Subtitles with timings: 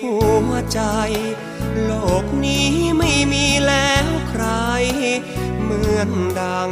[0.00, 0.16] หั
[0.48, 0.80] วใจ
[1.84, 1.92] โล
[2.22, 4.44] กนี้ไม่มีแล้วใคร
[5.60, 6.10] เหมือน
[6.40, 6.70] ดัง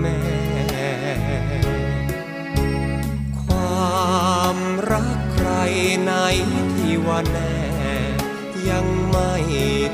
[0.00, 0.20] แม่
[3.40, 4.56] ความ
[4.90, 5.50] รักใคร
[6.06, 6.12] ใน
[6.72, 7.56] ที่ว่าแน่
[8.68, 9.32] ยังไม่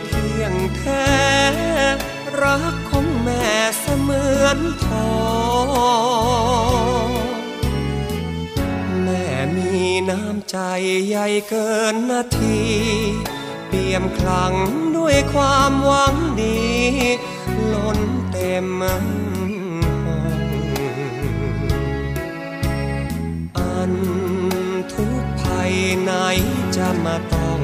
[0.05, 1.09] เที่ยงแท้
[2.43, 3.49] รักของแม่
[3.81, 5.21] เสมือนทอ
[6.68, 6.68] ง
[10.11, 10.59] น้ำใจ
[11.09, 12.61] ใหญ่เกินนาที
[13.69, 14.55] เปี่ยมคลั่ง
[14.97, 16.61] ด้วยความหวังดี
[17.73, 17.99] ล้น
[18.33, 19.07] เต็มห้อง
[23.59, 23.93] อัน
[24.95, 26.13] ทุกภัยไหน
[26.77, 27.63] จะมาต้อง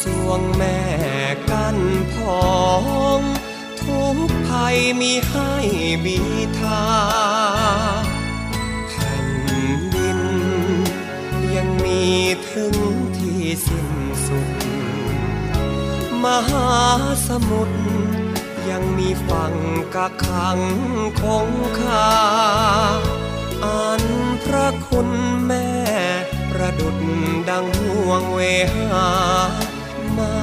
[0.00, 0.80] สวงแม่
[1.50, 1.78] กั้น
[2.14, 2.52] พอ
[3.18, 3.20] ง
[3.82, 4.16] ทุก
[4.48, 5.52] ภัยมีให้
[6.04, 6.18] บี
[6.58, 6.82] ทา
[12.50, 12.74] ถึง
[13.18, 13.90] ที่สิ้น
[14.26, 14.48] สุด
[16.24, 16.70] มหา
[17.26, 17.78] สมุทร
[18.68, 19.54] ยังมีฝั่ง
[19.94, 20.60] กักขัง
[21.20, 21.48] คง
[21.80, 22.12] คา
[23.64, 24.02] อัน
[24.44, 25.08] พระคุณ
[25.46, 25.70] แม่
[26.50, 26.96] ประดุด
[27.48, 28.40] ดังห่วงเว
[28.74, 29.08] หา
[30.14, 30.40] ไม่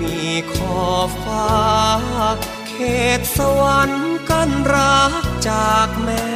[0.00, 0.18] มี
[0.52, 1.50] ขอบฟ้า
[2.68, 2.74] เข
[3.18, 6.26] ตสวรรค์กันรักจากแม่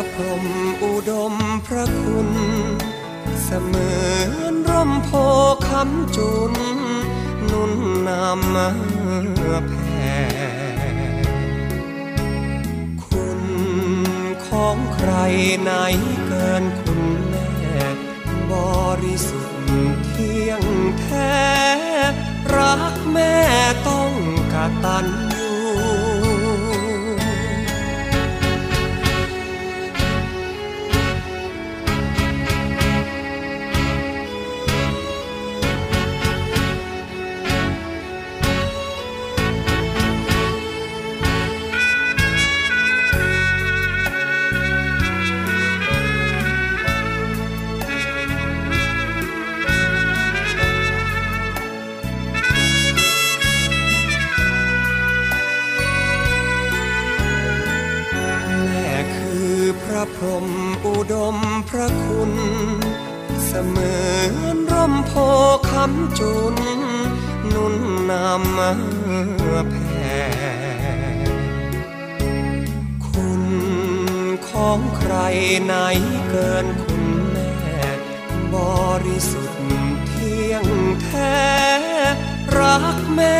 [0.00, 0.44] ระพรม
[0.84, 1.34] อุดม
[1.66, 2.30] พระคุณ
[3.42, 5.10] เสมือนร่มโพ
[5.68, 6.54] คำจุน
[7.50, 7.72] นุ่น
[8.08, 8.68] นำมา
[9.68, 10.18] แผ่
[13.04, 13.42] คุณ
[14.46, 15.12] ของใคร
[15.62, 15.70] ไหน
[16.26, 17.86] เกินคุณแม่
[18.50, 18.52] บ
[19.02, 20.64] ริสุทธิ์เที่ยง
[21.00, 21.40] แท้
[22.56, 23.34] รักแม่
[23.88, 24.12] ต้อง
[24.52, 25.29] กตัญญู
[74.60, 75.14] ของใคร
[75.64, 75.74] ไหน
[76.28, 77.50] เกินคุณแม่
[78.54, 78.56] บ
[79.04, 79.62] ริสุทธิ์
[80.08, 80.66] เที่ยง
[81.02, 81.40] แท้
[82.56, 83.38] รักแม่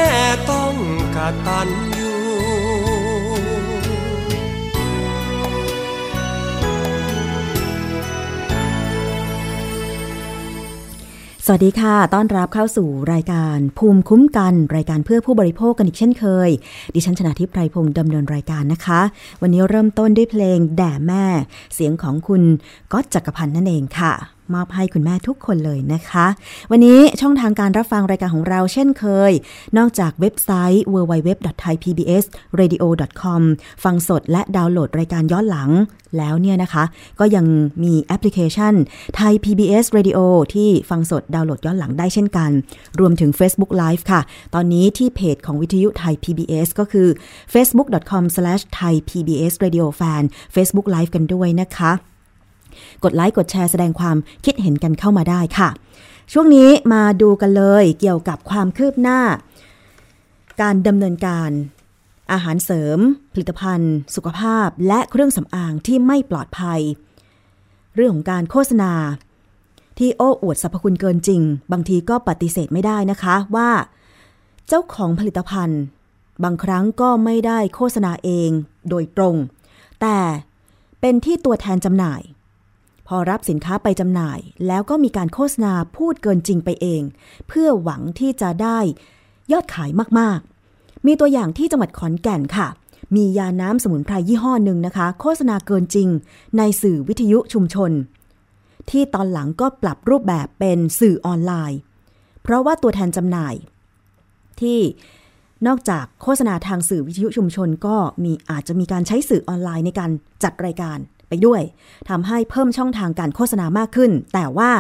[0.51, 0.75] ต้อง
[1.17, 1.90] กตัญ
[11.55, 16.51] วัสดีค่ะ ต้อนรับเข้าสู่รายการภูมิคุ้มกัน รายการเพื่อผู้บริโภคกันอีกเช่นเคย
[16.95, 19.01] ดิฉันชนะทิพไพรพงศ์ดำเนินรายการนะคะ
[19.43, 21.25] วันนี้เริ่มต้นด้วยเพลงแด่แม่
[21.75, 22.43] เสียงของคุณ
[22.93, 24.13] ก๊อตจักรพันธ์นั่นเองค่ะ
[24.55, 26.27] มอบให้คุณแม่ทุกคนเลยนะคะ
[26.71, 29.33] วันนี้ช่องทางการรับฟังรายการของเราเช่นเคย
[29.79, 33.43] นอกจากเว็บไซต์ www.thaipbsradio.com
[33.85, 35.71] ฟังสดและดาวน์โหลดรายการย้อนหลัง
[36.19, 36.85] แล้วเนี่ยนะคะ
[37.21, 37.47] ก็ยัง
[37.83, 38.75] มีแอปพลิเคชัน
[39.19, 40.19] Thai PBS Radio
[40.55, 42.51] ที่ฟังสดดาวน์โหลดย้อนหลังได้เช่นกัน
[43.01, 44.21] รวมถึง Facebook Live ค่ะ
[44.55, 47.09] ตอนนี้ที่เพจของวิทยุไทย PBS ก็คือ
[47.53, 50.23] facebook.com/thaipbsradiofan
[50.55, 51.93] Facebook Live กันด้วยนะคะ
[53.05, 55.69] กดไลค์กดแชร์แสดงความคิดเห็นกันเข้ามาได้ค่ะ
[56.33, 59.21] ช่วงนี้มาดูกันเลยเกี่ยวกับความคืบหน้า
[60.61, 61.51] การดำเนินการ
[62.33, 62.99] อาหารเสริม
[63.33, 66.81] ผลิตภัณฑ์ สุขภาพ และเครื่องสำอางที่ไม่ปลอดภัย
[67.95, 68.93] เรื่องของการโฆษณา
[69.99, 71.43] ที่โอ้อวดสรรพคุณเกินจริง
[71.73, 73.71] บางทีก็ปฏิเสธไม่ได้นะคะว่า
[74.69, 75.81] เจ้าของผลิตภัณฑ์
[76.45, 78.51] บางครั้งก็ไม่ได้โฆษณาเอง
[78.89, 79.35] โดยตรง
[80.01, 80.19] แต่
[81.01, 82.21] เป็นที่ตัวแทนจำหน่าย
[83.13, 87.03] พอรับสินค้าไปจำหน่าย แล้วก็มีการโฆษณาพูดเกินจริงไปเอง
[87.49, 88.79] เพื่อหวังที่จะได้
[89.53, 92.69] ยอดขายมากๆ มีตัวอย่างที่จังหวัดขอนแก่นค่ะ
[93.17, 96.09] มียาน้ำสมุนไพรยี่ห้อหนึ่งนะคะ โฆษณาเกินจริง
[96.59, 97.91] ในสื่อวิทยุชุมชน
[98.91, 101.79] ที่ตอนหลังก็ปรับรูปแบบเป็นสื่อออนไลน์
[102.43, 103.55] เพราะว่าตัวแทนจำหน่าย
[104.61, 104.79] ที่
[105.67, 110.11] นอกจากโฆษณาทางสื่อวิทยุชุมชน ก็มีอาจจะมีการใช้สื่อออนไลน์ในการ
[110.43, 110.99] จัดรายการ
[111.31, 111.63] ไปด้วย
[112.09, 114.71] ทำให้เพิ่มช่องทางการโฆษณามากขึ้น แต่ว่า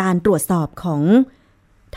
[0.00, 1.02] การตรวจสอบของ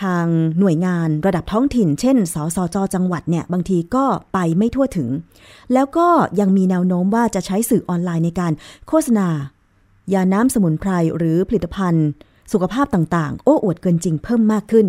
[0.03, 0.25] ทาง
[0.59, 5.09] หน่วยงานระดับท้องถิ่น เช่น สสจ จังหวัดเนี่ยบางทีก็ไปไม่ทั่วถึง
[5.73, 6.07] แล้วก็
[6.39, 8.53] ยังมีแนวโน้มว่าจะใช้สื่อออนไลน์ในการ
[8.87, 9.27] โฆษณา
[10.13, 12.07] ยาน้ำสมุนไพรหรือผลิตภัณฑ์
[12.53, 14.87] สุขภาพต่างๆ โอ้อวดเกินจริงเพิ่มมากขึ้น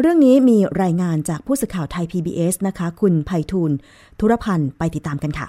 [0.00, 3.76] เรื่องนี้มีรายงานจากผู้สื่อข่าวไทย PBS นะคะ คุณไพฑูรย์
[4.20, 5.48] ธุรพันธ์ไปติดตามกันค่ะ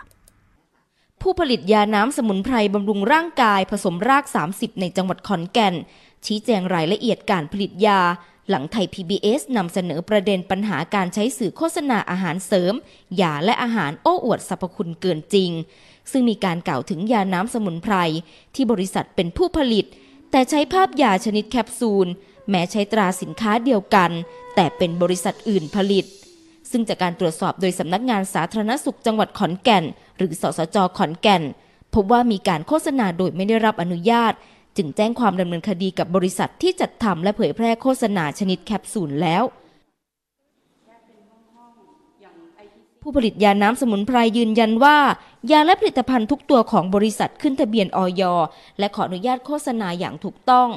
[1.22, 5.75] ผู้ผลิตยาน้ำสมุนไพรบำรุงร่างกายผสมราก 30 ในจังหวัดขอนแก่น
[6.25, 8.02] ชี้แจงรายละเอียดการผลิตยา
[8.50, 12.74] หลังไทย PBS นำเสนอประเด็นปัญหาการใช้สื่อโฆษณาอาหารเสริม
[13.22, 15.52] ยาและอาหารโอ้อวดสรรพคุณเกินจริง
[16.12, 17.96] ซึ่งมีการกล่าวถึงยาน้ำสมุนไพร
[18.56, 19.86] ที่บริษัทเป็นผู้ผลิต
[20.31, 22.08] แต่ใช้ภาพยาชนิดแคปซูล
[22.50, 24.12] แม้ใช้ตราสินค้าเดียวกัน
[24.56, 26.06] แต่เป็นบริษัทอื่นผลิต
[26.72, 29.84] ซึ่งจากการตรวจสอบโดยสำนักงานสาธารณสุขจังหวัดขอนแก่น
[30.18, 31.44] หรือสสจขอนแก่น
[31.94, 34.34] พบว่ามีการโฆษณาโดยไม่ได้รับอนุญาต
[34.78, 39.44] จึงแจ้งความดำเนินคดีกับบริษัทที่จัดทำและเผยแพร่โฆษณาชนิดแคปซูลแล้ว
[43.02, 44.98] ผู้ผลิตยาน้ำสมุนไพรยืนยันว่า
[45.52, 48.24] ยาและผลิตภัณฑ์ทุกตัวของบริษัทขึ้นทะเบียนออย
[48.80, 50.69] และขออนุญาตโฆษณาอย่างถูกต้อง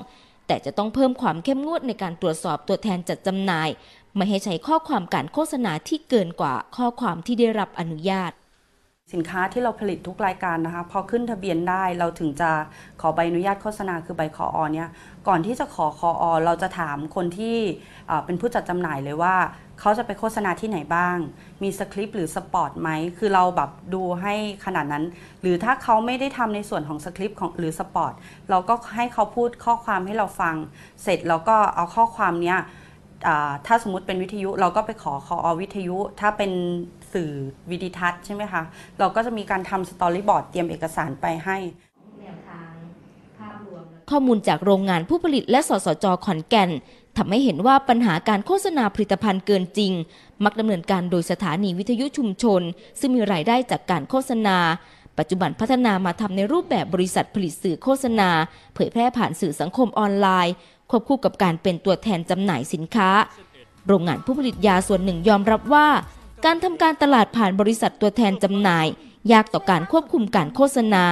[0.47, 3.69] แต่จะต้องเพิ่มความเข้มงวดในการตรวจสอบตัวแทนจัดจำหน่าย
[4.17, 8.33] ไม่ให้ใช้ข้อความการโฆษณาที่เกินกว่าข้อความที่ได้รับอนุญาต
[9.13, 12.51] สินค้าที่เราผลิตทุกรายการนะคะ พอขึ้นทะเบียนได้เราถึงจะ
[13.01, 14.89] ขอใบอนุญาตโฆษณาคือใบคออเนี่ย
[15.29, 17.57] ก่อนที่จะขอคออเราจะถามคนที่
[18.25, 19.37] เป็นผู้จัดจำหน่ายเลยว่า
[19.81, 21.17] เขาจะไปโฆษณาที่ไหนบ้าง
[21.63, 24.35] มีสคริปต์หรือสปอตไหมคือเราแบบดูให้
[24.65, 25.05] ขนาดนั้น
[25.41, 28.13] หรือถ้าเขาไม่ได้ทำในส่วนของสคริปต์ของหรือสปอต
[28.51, 30.55] เราก็ให้เขาพูดข้อความให้เราฟัง
[31.03, 32.59] เสร็จเราก็เอาข้อความเนี้ย
[33.67, 36.53] ถ้าสมมติเป็นวิทยุเราก็ไปขอคอวิทยุ ถ้าเป็น
[37.13, 37.31] สื่อ
[37.71, 38.63] วิดิทัศน์ใช่ไหมคะ
[38.99, 41.57] เราก็จะมีการทำสตอรี่บอร์ดเตรียมเอกสารไปให้
[44.11, 46.71] ข้อมูลจากโรงงานผู้ผลิตและสสจขอนแก่น
[47.17, 49.93] ทำให้เห็นว่าปัญหาการโฆษณาผลิตภัณฑ์เกินจริง
[50.45, 52.63] มักดำเนินการโดยสถานีวิทยุชุมชน
[53.01, 54.57] ซึ่งมีรายได้จากการโฆษณา
[55.19, 58.31] ปัจจุบันพัฒนามาทำในรูปแบบบริษัทผลิตสื่อโฆษณา
[58.75, 60.55] เผยแพร่ผ่านสื่อสังคมออนไลน์
[60.91, 63.11] ควบคู่กับการเป็นตัวแทนจำหน่ายสินค้า
[63.87, 65.89] โรงงานผู้ผลิตยาส่วนหนึ่งยอมรับว่า
[66.45, 68.87] การทำการตลาดผ่านบริษัทตัวแทนจำหน่าย
[69.33, 71.05] ยากต่อการควบคุมการโฆษณา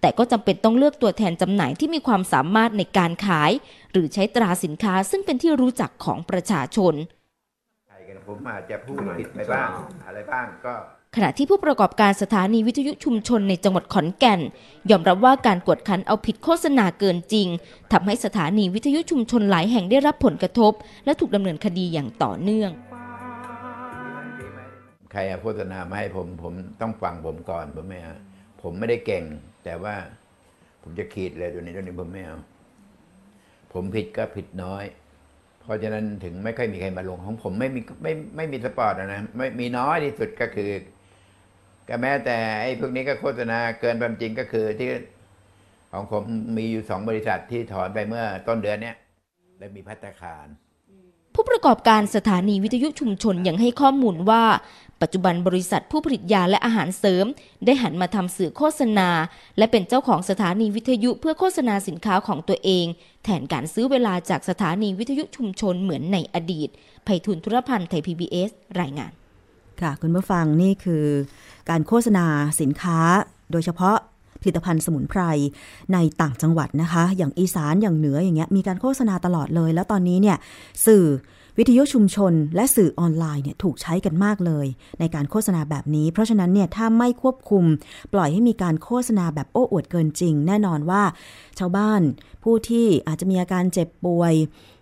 [0.00, 3.50] แต่ก็จำเป็นต้องเลือกตัวแทนจำหน่ายที่มีความสามารถในการขาย
[3.92, 6.94] หรือใช้ตราสินค้าซึ่งเป็นที่รู้จักของประชาชน
[7.86, 9.68] ใช่กันผมอาจจะพูดผิดไปบ้าง
[10.06, 10.74] อะไรบ้างก็
[11.16, 14.40] ขณะที่ผู้ประกอบการสถานีวิทยุชุมชนในจังหวัดขอนแก่น
[14.90, 17.46] ยอมรับว่าการกวดขันเอาผิดโฆษณาเกินจริง
[17.92, 20.72] ทำให้สถานีวิทยุชุมชนหลายแห่งได้รับผลกระทบ
[21.04, 22.70] และถูกดำเนินคดีอย่างต่อเนื่อง
[25.12, 28.16] ใครเอาโฆษณามาให้ผมผมต้องฟังผมก่อนผมไม่เอา
[28.62, 29.24] ผมไม่ได้เก่ง
[29.64, 29.94] แต่ว่า
[30.82, 32.38] ผมจะขีดเลยตัวนี้ตัวนี้ผมไม่เอา
[33.72, 34.84] ผมผิดก็ผิดน้อย
[35.60, 40.70] เพราะฉะนั้นถึงไม่ค่อยมีใครมาลงของผมไม่มีไม่ไม่มีสปอร์ตอะนะไม่มีน้อยที่สุดก็คือ
[41.88, 44.90] ก็แม้แต่ไอ้พวกนี้ก็โฆษณาเกินความจริงก็คือที่
[45.92, 46.22] ของผม
[46.56, 48.96] มีอยู่สองบริษัทที่ถอนไปเมื่อต้นเดือนเนี้ย
[49.58, 50.46] และมีพัตตาคาร
[51.34, 54.44] ผู้ประกอบการสถานีวิทยุชุมชนยังให้ข้อมูลว่า
[55.02, 57.26] ปัจจุบันบริษัทผู้ผลิตยาและอาหารเสริม
[57.64, 59.08] ได้หันมาทำสื่อโฆษณา
[59.58, 62.86] และเป็นเจ้าของสถานีวิทยุเพื่อโฆษณาสินค้าของตัวเอง
[63.24, 66.68] แทนการซื้อเวลาจากสถานีวิทยุชุมชนเหมือนในอดีต
[67.04, 68.50] ไพฑูรย์ธุรพันธ์ไทย PBS
[68.80, 69.12] รายงาน
[69.82, 71.04] ค่ะ คุณผู้ฟังนี่คือ
[71.70, 72.26] การโฆษณา
[72.60, 72.98] สินค้า
[73.52, 73.96] โดยเฉพาะ
[74.40, 75.22] ผลิตภัณฑ์สมุนไพร
[75.92, 80.36] ในต่างจังหวัดนะคะ อย่างอีสานอย่างเหนืออย่างเงี้ยมีการโฆษณาตลอดเลย แล้วตอนนี้เนี่ย
[80.86, 81.04] สื่อ
[81.58, 84.66] วิทยุชุมชน และสื่อออนไลน์เนี่ยถูกใช้กันมากเลย
[85.00, 87.64] ในการโฆษณาแบบนี้ เพราะฉะนั้นเนี่ยถ้าไม่ควบคุม
[88.12, 91.02] ปล่อยให้มีการโฆษณาแบบโอ้อวดเกินจริง แน่นอนว่า
[91.58, 92.00] ชาวบ้าน
[92.42, 94.34] ผู้ที่อาจจะมีอาการเจ็บป่วย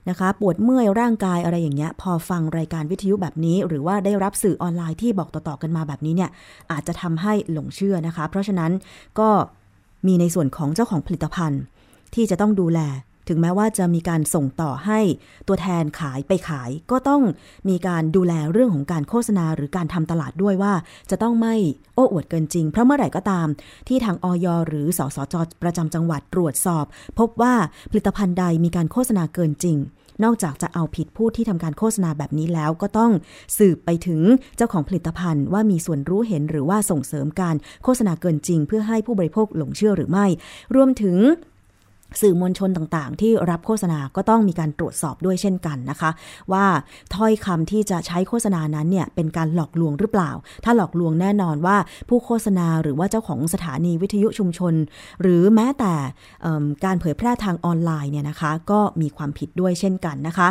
[0.09, 6.30] นะคะ ปวดเมื่อยร่างกายอะไรอย่างเงี้ย พอฟังรายการวิทยุแบบนี้ หรือว่าได้รับสื่อออนไลน์ที่บอกต่อๆกันมาแบบนี้เนี่ย
[6.73, 8.71] อาจจะทำให้หลงเชื่อนะคะ เพราะฉะนั้น
[9.21, 9.28] ก็
[10.06, 11.62] มีในส่วนของเจ้าของผลิตภัณฑ์
[12.14, 12.80] ที่จะต้องดูแล
[13.29, 15.00] ถึงแม้ว่าจะมีการส่งต่อให้
[15.49, 17.23] ตัวแทนขายไปขาย ก็ต้อง
[17.69, 20.75] มีการดูแลเรื่องของการโฆษณาหรือการทำตลาดด้วยว่า
[21.11, 21.55] จะต้องไม่
[21.95, 23.47] โอ้อวดเกินจริง เพราะเมื่อไหร่ก็ตาม
[23.88, 26.85] ที่ทางออย หรือสสจประจำจังหวัดตรวจสอบ
[27.19, 27.55] พบว่า
[27.91, 29.79] ผลิตภัณฑ์ใดมีการโฆษณาเกินจริง
[30.25, 33.12] นอกจากจะเอาผิดผู้ที่ทำการโฆษณาแบบนี้แล้วก็ต้อง
[33.59, 34.21] สืบไปถึง
[34.57, 40.26] เจ้าของผลิตภัณฑ์ว่ามีส่วนรู้เห็นหรือว่าส่งเสริมการโฆษณาเกินจริง เพื่อให้ผู้บริโภคหลงเชื่อหรือไม่
[40.75, 41.17] รวมถึง
[42.21, 46.11] สื่อมวลชนต่างๆ ที่รับโฆษณาก็ต้องมีการตรวจสอบด้วยเช่นกันนะคะ
[46.52, 46.64] ว่า
[47.14, 50.31] ถ้อยคำที่จะใช้โฆษณานั้นเนี่ยเป็นการหลอกลวงหรือเปล่า
[50.64, 51.76] ถ้าหลอกลวงแน่นอนว่า
[52.09, 54.75] ผู้โฆษณาหรือว่าเจ้าของสถานีวิทยุชุมชน
[55.21, 55.95] หรือแม้แต่
[56.85, 60.49] การเผยแพร่ทางออนไลน์เนี่ยนะคะ ก็มีความผิดด้วยเช่นกันนะคะ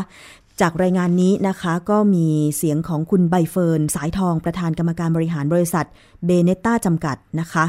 [0.62, 2.27] จากรายงานนี้นะคะก็มี
[2.58, 5.86] เสียงของคุณใบเฟิร์น สายทองประธานกรรมการบริหารบริษัท
[6.25, 7.65] เบเนต้าจำกัดนะคะ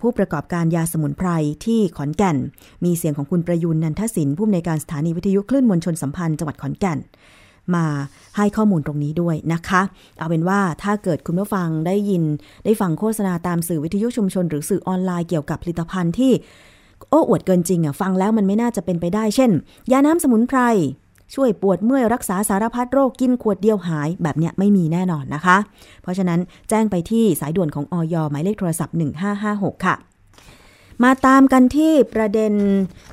[0.00, 1.28] ผู้ประกอบการยาสมุนไพร
[1.64, 2.36] ที่ขอนแก่น
[2.84, 6.98] มีเสียงของคุณประยุนนันทศินผู้อำนวยการสถานีวิทยุคลื่นมวลชนสัมพันธ์จังหวัดขอนแก่น
[7.74, 7.86] มา
[8.36, 9.80] ให้ข้อมูลตรงนี้ด้วยนะคะ
[10.18, 12.22] เอาเป็นว่าถ้าเกิดคุณผู้ฟังได้ยิน
[12.64, 16.32] ได้ฟังโฆษณาตามสื่อวิทยุชุมชน หรือสื่อออนไลน์เกี่ยวกับผลิตภัณฑ์ที่
[17.10, 19.50] โอ้อวดเกินจริงอะฟังแล้วมันไม่น่าจะเป็นไปได้ เช่น
[19.92, 20.60] ยาน้ำสมุนไพร
[21.34, 25.56] ช่วยปวดเมื่อยรักษาสารพัดโรคกินขวดเดียวหายแบบเนี้ยไม่มีแน่นอนนะคะ
[26.02, 28.96] เพราะฉะนั้นแจ้งไปที่สายด่วนของออยหมายเลขโทรศัพท์
[29.38, 29.94] 1556 ค่ะ
[31.04, 32.52] มาตามกันที่ประเด็น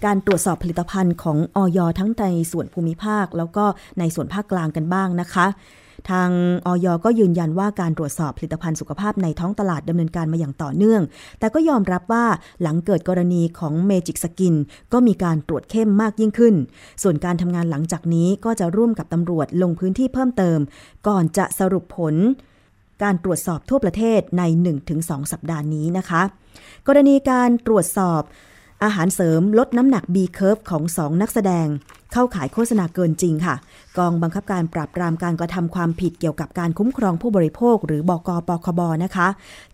[0.06, 3.66] การตรวจสอบผลิตภัณฑ์ของออยทั้งในส่วนภูมิภาค แล้วก็
[4.00, 5.48] ในส่วนภาคกลางกันบ้างนะคะ
[6.12, 6.30] ทาง
[6.66, 11.02] ออยก็ยืนยันว่าการตรวจสอบผลิตภัณฑ์สุขภาพในท้องตลาดดำเนินการมาอย่างต่อเนื่อง
[11.40, 12.26] แต่ก็ยอมรับว่า
[12.62, 14.56] หลังเกิดกรณีของเมจิกสกิน
[14.94, 16.56] ก็มีการตรวจเข้มมากยิ่งขึ้น
[17.04, 20.60] ส่วนการทำงานหลังจากนี้ก็จะร่วมกับตำรวจลงพื้นที่เพิ่มเติม
[21.08, 22.16] ก่อนจะสรุปผล
[23.04, 24.44] การตรวจสอบทั่วประเทศใน
[24.88, 26.22] 1-2 สัปดาห์นี้นะคะ
[26.88, 28.22] กรณีการตรวจสอบ
[28.84, 31.68] อาหารเสริมลดน้ำหนัก B curve ของสองนักแสดง
[32.14, 33.56] เข้าขายโฆษณาเกินจริงค่ะ
[33.98, 39.28] กองบังคับการปราบปรามการกระทำความผิดเกี่ยวกับการคุ้มครองผู้บริโภค หรือบกปคบนะคะ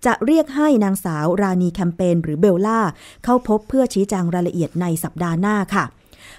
[0.06, 2.80] จะเรียกให้นางสาวราณีแคมเปญหรือเบลล่า
[3.24, 5.84] เข้าพบเพื่อชี้แจงรายละเอียดในสัปดาห์หน้าค่ะ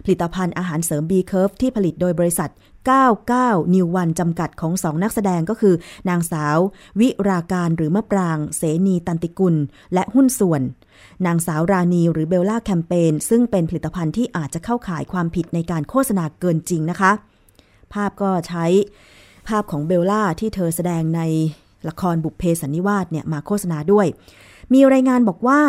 [0.05, 2.51] ผลิตภัณฑ์อาหารเสริม B Curve ที่ผลิตโดยบริษัท
[2.91, 5.75] 99 นิววันจำกัดของสองนักแสดงก็คือ
[6.09, 6.57] นางสาว
[7.01, 9.57] วิราการหรือมะปราง เสนีตันติกุล
[9.95, 10.63] และหุ้นส่วน
[11.27, 17.13] นางสาวราณีหรือเบลล่าแคมเปญซึ่งเป็นผลิตภัณฑ์ที่อาจจะเข้าข่ายความผิดในการโฆษณาเกินจริงนะคะ
[17.93, 18.65] ภาพก็ใช้
[19.49, 21.21] ภาพของเบลล่าที่เธอแสดงใน
[21.89, 24.07] ละครบุพเพสันนิวาสเนี่ยมาโฆษณาด้วย
[24.73, 25.61] มีรายงานบอกว่า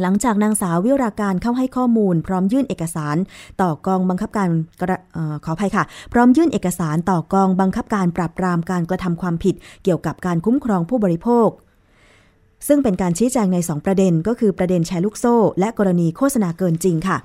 [0.00, 3.16] หลังจากนางสาววิราการเข้าให้ข้อมูล พร้อมยื่นเอกสาร
[3.62, 4.48] ต่อกองบังคับการ
[5.16, 11.48] ออขออภัยค่ะ พร้อมยื่นเอกสารต่อกองบังคับการปราบปรามการกระทำความผิด เกี่ยวกับการคุ้มครองผู้บริโภค
[12.68, 17.16] ซึ่งเป็นการชี้แจงใน 2 ประเด็นก็คือประเด็นแชร์ลูกโซ่ และกรณีโฆษณาเกินจริงค่ะ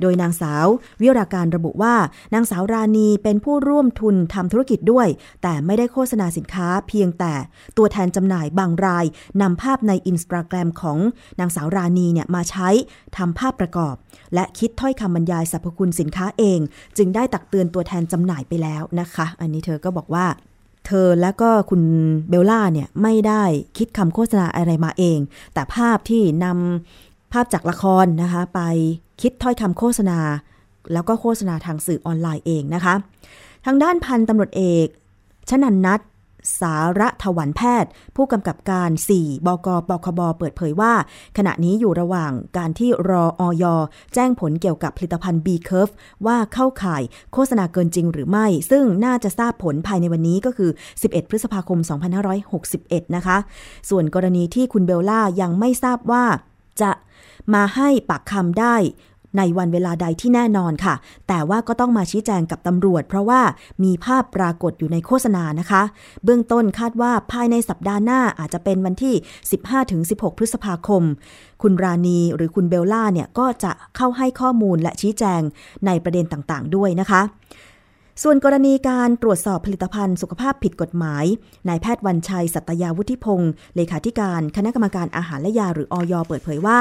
[0.00, 0.66] โดยนางสาว
[1.00, 1.94] วิราการระบุว่า
[2.34, 5.08] นางสาวราณีเป็นผู้ร่วมทุนทำธุรกิจด้วย
[5.42, 7.34] แต่ไม่ได้โฆษณาสินค้าเพียงแต่
[7.76, 9.04] ตัวแทนจำหน่ายบางราย
[9.42, 10.98] นำภาพในอินสตาแกรมของ
[11.40, 12.68] นางสาวราณีเนี่ยมาใช้
[13.16, 13.94] ทำภาพประกอบ
[14.34, 16.60] และคิดถ้อยคำบรรยายสรรพคุณสินค้าเอง
[16.96, 20.26] จึงได้ตักเตือนตัวแทนจำหน่ายไปแล้วนะคะ อันนี้เธอก็บอกว่า
[20.88, 21.82] เธอและก็คุณ
[22.28, 23.42] เบลล่าเนี่ยไม่ได้
[23.78, 25.18] คิดคำโฆษณาอะไรมาเอง
[25.54, 28.60] แต่ภาพที่นำภาพจากละครนะคะ ไป
[29.20, 30.18] คิดถ้อยคำโฆษณา
[30.92, 32.94] แล้วก็โฆษณาทางสื่อออนไลน์เองนะคะ
[33.66, 34.86] ทางด้านพันตำรวจเอก
[35.50, 36.00] ชนันนัท
[36.60, 40.92] สารถวันแพทย์ ผู้กำกับการ 4 บกปคบ เปิดเผยว่า
[41.36, 43.64] ขณะนี้อยู่ระหว่างการที่รออย
[44.14, 45.92] แจ้งผลเกี่ยวกับผลิตภัณฑ์ B Curve
[46.26, 47.02] ว่าเข้าข่าย
[47.32, 51.78] โฆษณาเกินจริงหรือไม่ ซึ่งน่าจะทราบผลภายในวันนี้ก็คือ 11 พฤษภาคม
[52.48, 53.36] 2561 นะคะ
[53.90, 56.24] ส่วนกรณีที่คุณเบลล่ายังไม่ทราบว่า
[56.82, 56.90] จะ
[57.54, 58.76] มาให้ปากคำได้
[59.36, 60.94] ในวันเวลาใดที่แน่นอนค่ะ
[61.28, 63.40] แต่ว่าก็ต้องมาชี้แจงกับตำรวจ เพราะว่า
[63.84, 65.82] มีภาพปรากฏอยู่ในโฆษณานะคะ
[66.24, 69.14] เบื้องต้นคาดว่าภายในสัปดาห์หน้าอาจจะเป็นวันที่
[69.76, 71.02] 15-16 พฤษภาคม
[71.62, 75.40] คุณราณีหรือคุณเบลล่าเนี่ยก็จะเข้าให้ข้อมูลและชี้แจง
[75.86, 77.20] ในประเด็นต่างๆ ด้วยนะคะ
[78.22, 81.24] ส่วนกรณีการตรวจสอบผลิตภัณฑ์สุขภาพผิดกฎหมาย
[81.68, 86.80] นายแพทย์วันชัย สัตยาวุฒิพงศ์เลขาธิการคณะกรรมการอาหารและยาหรืออยเปิดเผยว่า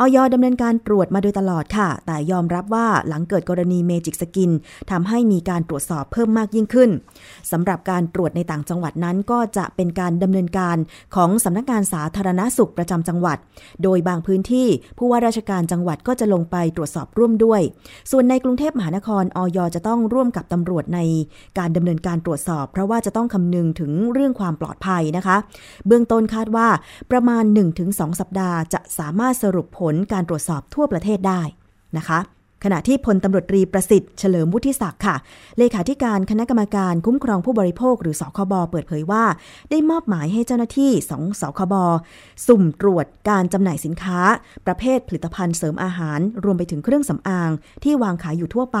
[0.00, 4.50] อยดำเนินการตรวจมาโดยตลอดค่ะ แต่ยอมรับว่าหลังเกิดกรณีเมจิกสกิน
[4.90, 6.90] ทำให้มีการตรวจสอบเพิ่มมากยิ่งขึ้น
[7.52, 10.76] สำหรับการตรวจในต่างจังหวัดนั้นก็จะเป็นการดำเนินการ
[11.14, 13.38] ของสำนักงานสาธารณสุขประจำจังหวัด
[13.82, 17.60] โดยบางพื้นที่ผู้ว่าราชการจังหวัดก็จะลงไปตรวจสอบร่วมด้วย
[18.10, 21.00] ส่วนในกรุงเทพมหานครอยจะต้องร่วมกับตำรวจใน
[21.58, 25.36] การดำเนินการตรวจสอบ เพราะว่าจะต้องคำนึงถึงเรื่องความปลอดภัยนะคะ
[25.86, 26.68] เบื้องต้นคาดว่า
[27.10, 27.44] ประมาณ
[27.82, 31.42] 1-2 สัปดาห์ จะสามารถสรุปผลการตรวจสอบทั่วประเทศได้
[31.96, 32.18] นะคะ
[32.64, 35.16] ขณะที่พลตำรวจตรีประสิทธิ์เฉลิมวุฒิศักดิ์ค่ะ
[35.58, 39.24] เลขาธิการคณะกรรมการคุ้มครองผู้บริโภคหรือสคบเปิดเผยว่า
[39.70, 41.74] ได้มอบหมายให้เจ้าหน้าที่สองสคบ
[42.46, 44.20] สุ่มตรวจการจำหน่ายสินค้า
[44.66, 47.50] ประเภทผลิตภัณฑ์เสริมอาหาร รวมไปถึงเครื่องสำอาง
[47.84, 48.80] ที่วางขายอยู่ทั่วไป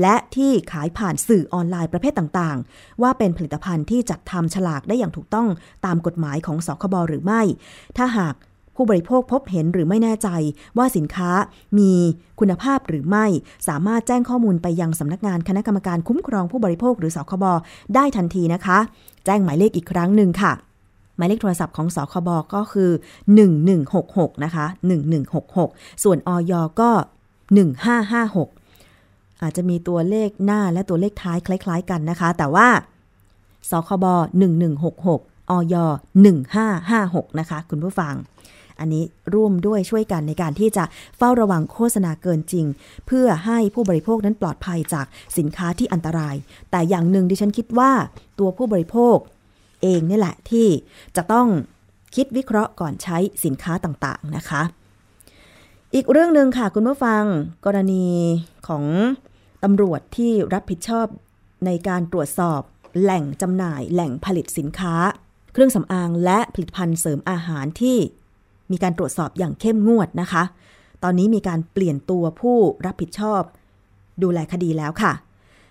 [0.00, 5.48] และที่ขายผ่านสื่อออนไลน์ประเภทต่างๆ ว่าเป็นผลิตภัณฑ์ที่จัดทำฉลากได้อย่างถูกต้อง
[5.86, 7.40] ตามกฎหมายของสคบหรือไม่
[7.96, 8.34] ถ้าหาก
[8.76, 10.28] ผู้บริโภคพบเห็นหรือไม่แน่ใจ
[10.78, 11.30] ว่าสินค้า
[11.78, 11.92] มี
[12.40, 13.26] คุณภาพหรือไม่
[13.68, 17.44] สามารถแจ้งข้อมูลไปยังสำนักงานคณะกรรมการคุ้มครองผู้บริโภคหรือสคบ
[17.94, 18.78] ได้ทันทีนะคะ
[19.24, 20.52] แจ้งหมายเลขอีกครั้งหนึ่งค่ะ
[21.16, 22.90] หมายเลขโทรศัพท์ของสคบก็คือ
[23.66, 24.66] 1166 นะคะ
[25.34, 26.90] 1166 ส่วนออยก็
[27.76, 32.68] 1556 อาจจะมีตัวเลขหน้าและตัวเลขท้ายคล้าย ๆ กันนะคะ แต่ว่า
[33.70, 34.04] สคบ
[34.78, 35.74] 1166ออย
[36.56, 38.14] 1556 นะคะ คุณผู้ฟัง
[38.80, 39.04] อันนี้
[39.34, 40.84] ร่วมด้วยช่วยกันในการที่จะ
[41.16, 42.66] เฝ้าระวังโฆษณาเกินจริง
[43.06, 45.06] เพื่อให้ผู้บริโภคนั้นปลอดภัยจาก
[45.38, 46.36] สินค้าที่อันตราย
[46.70, 47.92] แต่อย่างหนึ่งดิฉันคิดว่า
[48.38, 49.16] ตัวผู้บริโภค
[49.82, 50.68] เองนี่แหละที่
[51.16, 51.48] จะต้อง
[52.14, 54.62] คิดวิเคราะห์ก่อนใช้สินค้าต่างๆนะคะ
[55.94, 57.22] อีกเรื่องหนึ่งค่ะคุณผู้ฟัง
[57.66, 58.06] กรณี
[58.68, 58.84] ของ
[59.64, 61.06] ตำรวจที่รับผิดชอบ
[61.66, 62.60] ในการตรวจสอบ
[63.00, 64.94] แหล่งจำหน่ายแหล่งผลิตสินค้า
[65.52, 67.98] เครื่องสำอางและผลิตภัณฑ์เสริมอาหารที่
[68.72, 70.42] มีการตรวจสอบอย่างเข้มงวดนะคะ
[71.02, 73.42] ตอนนี้มีการเปลี่ยนตัวผู้รับผิดชอบ
[74.22, 75.12] ดูแลคดีแล้วค่ะ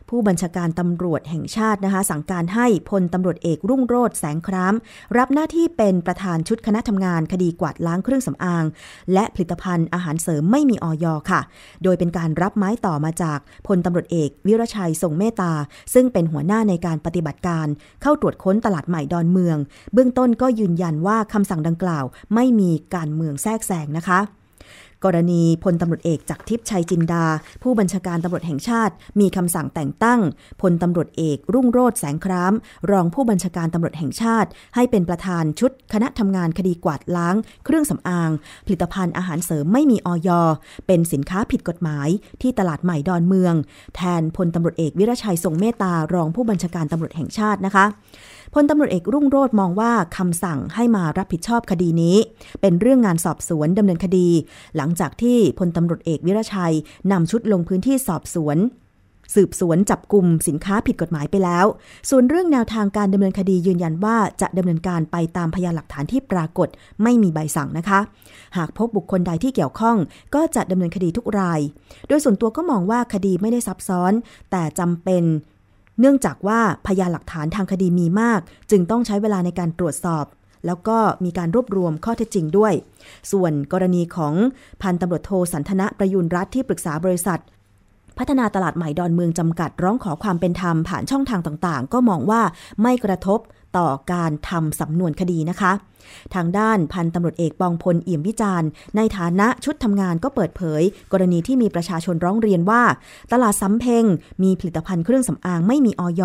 [0.09, 4.73] ผู้บัญชาการตำรวจแห่งชาตินะคะ สั่งการให้พลตำรวจเอกรุ่งโรธแสงคราม
[5.17, 8.65] รับหน้าที่เป็นประธานชุดคณะทำงานคดีกวาดล้างเครื่องสำอาง
[9.13, 11.41] และผลิตภัณฑ์อาหารเสริมไม่มีออยค่ะ
[11.83, 15.53] โดยเป็นการรับไม้ต่อมาจากพลตำรวจเอกวิรชัยทรงเมตตา
[15.93, 17.67] ซึ่งเป็นหัวหน้าในการปฏิบัติการ
[18.01, 19.57] เข้าตรวจค้นตลาดใหม่ดอนเมือง
[19.93, 24.21] เบื้องต้นก็ยืนยันว่าคำสั่งดังกล่าว ไม่มีการเมืองแทรกแซงนะคะ
[25.05, 27.25] กรณีพลตำรวจเอกจากทิพย์ชัยจินดา
[27.63, 30.19] ผู้บัญชาการตำรวจแห่งชาติ มีคำสั่งแต่งตั้ง
[30.61, 32.53] พลตำรวจเอกรุ่งโรธแสงคราม
[32.91, 38.29] รองผู้บัญชาการตำรวจแห่งชาติ ให้เป็นประธานชุดคณะทำงานคดีกวาดล้าง เครื่องสำอาง
[38.65, 40.29] ผลิตภัณฑ์อาหารเสริมไม่มีออย
[40.87, 42.09] เป็นสินค้าผิดกฎหมาย
[42.41, 43.53] ที่ตลาดใหม่ดอนเมือง
[43.95, 47.85] แทนพลตำรวจเอกวิรชัยทรงเมตตารองผู้บัญชาการตำรวจแห่งชาตินะคะ
[48.57, 52.17] พลตำรวจเอกรุ่งโรธมองว่าคำสั่งให้มารับผิดชอบคดีนี้
[52.61, 54.27] เป็นเรื่องงานสอบสวนดำเนินคดี
[54.77, 56.75] หลังจากที่พลตำรวจเอกวิรชัย
[57.11, 58.57] นำชุดลงพื้นที่สอบสวน
[59.35, 61.65] สืบสวนจับกลุ่มสินค้าผิดกฎหมายไปแล้ว
[62.09, 66.67] ส่วนเรื่องแนวทางการดำเนินคดียืนยันว่าจะดำเนินการไปตามพยานหลักฐานที่ปรากฏ
[67.03, 67.99] ไม่มีใบสั่งนะคะ
[68.57, 69.97] หากพบบุคคลใดที่เกี่ยวข้อง
[70.35, 71.59] ก็จะดำเนินคดีทุกราย
[72.07, 74.13] โดยส่วนตัวก็มองว่าคดีไม่ได้ซับซ้อน
[74.51, 75.23] แต่จำเป็น
[75.99, 78.39] เนื่องจากว่าพยานหลักฐานทางคดีมีมาก
[78.71, 80.25] จึงต้องใช้เวลาในการตรวจสอบ
[80.65, 82.73] แล้วก็มีการรวบรวมข้อเท็จจริงด้วย
[83.31, 84.33] ส่วนกรณีของ
[84.81, 87.39] พันตำรวจโทสันทนะประยุนรัฐที่ปรึกษาบริษัท
[88.17, 92.41] พัฒนาตลาดใหม่ดอนเมืองจำกัดร้องขอความเป็นธรรมผ่านช่องทางต่างๆ ก็มองว่า
[92.81, 93.39] ไม่กระทบ
[93.77, 95.71] ต่อการทำสำนวนคดีนะคะ
[96.35, 102.83] ทางด้านพันตำรวจเอกปองพลเอี่ยมวิจารณ์ ในฐานะชุดทำงานก็เปิดเผย กรณีที่มีประชาชนร้องเรียนว่า
[103.31, 104.03] ตลาดสำเพ็ง
[104.43, 106.23] มีผลิตภัณฑ์เครื่องสำอางไม่มีออย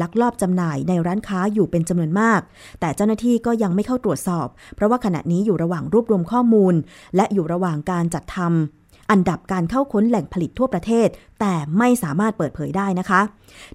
[0.00, 2.40] ลักลอบจำหน่ายในร้านค้าอยู่เป็นจำนวนมาก
[2.80, 6.74] แต่เจ้าหน้าที่ก็ยังไม่เข้าตรวจสอบ เพราะว่าขณะนี้อยู่ระหว่างรวบรวมข้อมูล
[7.16, 8.77] และอยู่ระหว่างการจัดทำ
[9.10, 11.08] อันดับการเข้าค้นแหล่งผลิตทั่วประเทศ
[11.40, 13.20] แต่ไม่สามารถเปิดเผยได้นะคะ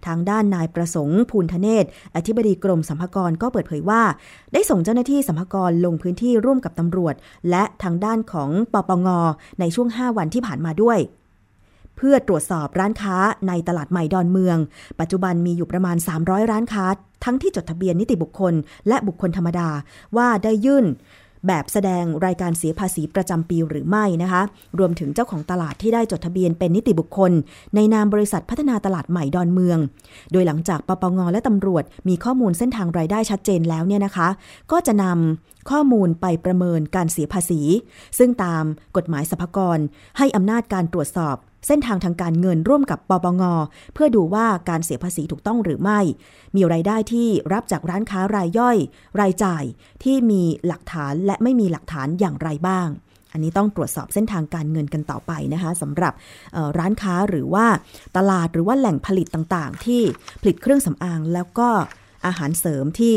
[0.05, 4.01] ทางด้านนายประสงค์ภูลธเนศ อธิบดีกรมสัมภากรก็เปิดเผยว่า
[4.53, 7.15] ได้ส่งเจ้าหน้าที่สัมภากรลงพื้นที่ร่วมกับตำรวจ
[7.49, 9.07] และทางด้านของปปง
[9.59, 10.99] ในช่วง 5 วันที่ผ่านมาด้วย
[11.97, 13.15] เพื่อตรวจสอบร้านค้า
[13.47, 14.57] ในตลาดใหม่ดอนเมือง
[14.99, 16.85] ปัจจุบันมีอยู่ประมาณ 300 ร้านค้า
[17.23, 18.53] ทั้งที่จดทะเบียนนิติบุคคล
[18.87, 19.69] และบุคคลธรรมดา
[20.17, 20.85] ว่าได้ยื่น
[21.47, 24.41] แบบแสดงรายการเสียภาษีประจำปีหรือไม่นะคะ
[24.79, 27.31] รวมถึงเจ้าของตลาดที่ได้จดทะเบียนเป็นนิติบุคคล
[27.75, 29.79] ในนามบริษัทพัฒนาตลาดใหม่ดอนเมือง
[30.31, 34.27] โดยหลังจากปปงและตำรวจมีข้อมูลเส้นทางรายได้ชัดเจนแล้วเนี่ยนะคะ
[34.71, 37.61] ก็จะนำข้อมูลไปประเมินการเสียภาษี
[38.17, 38.63] ซึ่งตาม
[38.97, 39.79] กฎหมายสรรพากร
[40.17, 43.43] ให้อำนาจการตรวจสอบ เส้นทางทางการเงินร่วมกับปปง
[43.93, 45.99] เพื่อดูว่าการเสียภาษีถูกต้องหรือไม่
[46.55, 48.77] มีรายได้ที่รับจากร้านค้ารายย่อย
[49.19, 49.63] รายจ่าย
[50.03, 52.87] ที่มีหลักฐานและไม่มีหลักฐานอย่างไรบ้าง
[53.31, 56.13] อันนี้ต้องตรวจสอบเส้นทางการเงินกันต่อไปนะคะสำหรับ
[56.77, 57.65] ร้านค้าหรือว่า
[58.17, 60.01] ตลาดหรือว่าแหล่งผลิตต่างๆ ที่
[60.41, 61.69] ผลิตเครื่องสำอางแล้วก็
[62.25, 63.15] อาหารเสริมที่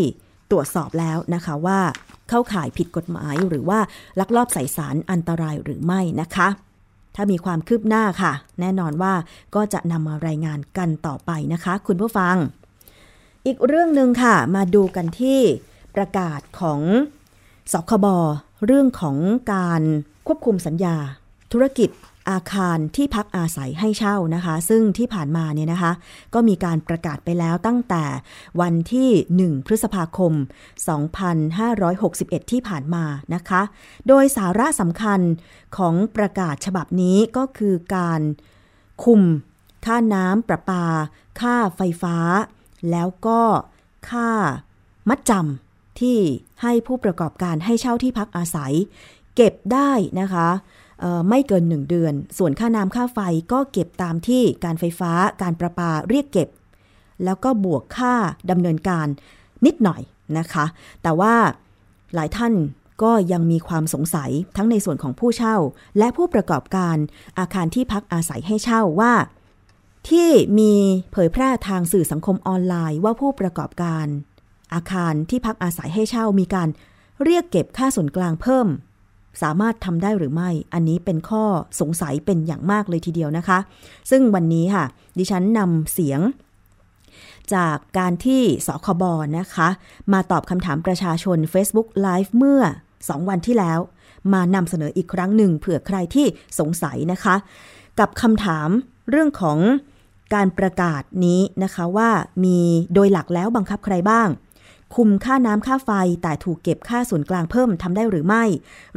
[0.50, 1.80] ตรวจสอบแล้วนะคะว่า
[2.28, 3.78] เข้าข่ายผิดกฎหมายหรือว่า
[4.20, 6.48] ลักลอบใส่สารอันตรายหรือไม่นะคะ
[7.16, 9.14] ถ้ามีความคืบหน้าค่ะ แน่นอนว่า
[9.54, 12.36] ก็จะนำมารายงานกันต่อไปนะคะ คุณผู้ฟัง
[13.46, 15.40] อีกเรื่องหนึ่งค่ะ มาดูกันที่
[15.94, 16.80] ประกาศของ
[17.72, 18.06] สคบ
[18.66, 19.16] เรื่องของ
[19.54, 19.82] การ
[20.26, 20.96] ควบคุมสัญญา
[21.52, 21.90] ธุรกิจ
[22.30, 25.92] อาคารที่พักอาศัยให้เช่านะคะ ซึ่งที่ผ่านมาเนี่ยนะคะ
[26.34, 28.04] ก็มีการประกาศไปแล้วตั้งแต่
[28.60, 29.10] วันที่
[29.52, 30.32] 1 พฤษภาคม
[31.56, 33.62] 2561 ที่ผ่านมานะคะ
[34.08, 35.20] โดยสาระสำคัญ
[35.76, 38.20] ของประกาศฉบับนี้ก็คือการ
[39.04, 39.22] คุม
[39.86, 40.84] ค่าน้ำประปา
[41.40, 42.16] ค่าไฟฟ้า
[42.90, 43.40] แล้วก็
[44.10, 44.30] ค่า
[45.08, 46.18] มัดจำที่
[46.62, 48.72] ให้ผู้ประกอบการให้เช่าที่พักอาศัย
[49.36, 50.48] เก็บได้นะคะ
[51.28, 53.18] ไม่เกิน 1 เดือน ส่วนค่าน้ำค่าไฟ
[53.52, 56.48] ก็เก็บตามที่การไฟฟ้าการประปาเรียกเก็บ
[57.24, 58.14] แล้วก็บวกค่า
[58.50, 59.06] ดำเนินการ
[59.66, 60.00] นิดหน่อย
[60.38, 60.64] นะคะ
[61.02, 61.34] แต่ว่า
[62.14, 62.52] หลายท่าน
[63.02, 65.56] ก็ยังมีความสงสัยทั้งในส่วนของผู้เช่า
[65.98, 66.96] และผู้ประกอบการ
[67.38, 69.14] อาคารที่พักอาศัยให้เช่าว่า
[70.08, 70.72] ที่มี
[71.12, 74.06] เผยแพร่ทางสื่อสังคมออนไลน์ว่าผู้ประกอบการ
[74.74, 76.68] อาคารที่พักอาศัยให้เช่ามีการ
[77.24, 78.66] เรียกเก็บค่าส่วนกลางเพิ่ม
[79.42, 81.44] สามารถทำได้หรือไม่ อันนี้เป็นข้อ
[81.80, 83.58] สงสัยเป็นอย่างมากเลยทีเดียวนะคะ
[84.10, 84.84] ซึ่งวันนี้ค่ะ
[85.18, 86.20] ดิฉันนำเสียง
[87.54, 89.02] จากการที่สคบ
[89.38, 89.68] นะคะ
[90.12, 92.62] มาตอบคำถามประชาชน Facebook Live เมื่อ
[92.96, 93.78] 2 วันที่แล้ว
[94.32, 96.26] มานำเสนออีกครั้งหนึ่งเผื่อใครที่
[96.58, 97.34] สงสัยนะคะ
[97.98, 98.68] กับคำถาม
[99.10, 99.58] เรื่องของ
[100.34, 102.10] การประกาศนี้นะคะว่า
[102.44, 102.58] มี
[102.94, 104.28] โดยหลักแล้วบังคับใครบ้าง
[104.96, 105.90] คุมค่าน้ำค่าไฟ
[106.22, 108.44] แต่ถูกเก็บค่าส่วนกลางเพิ่มทำได้หรือไม่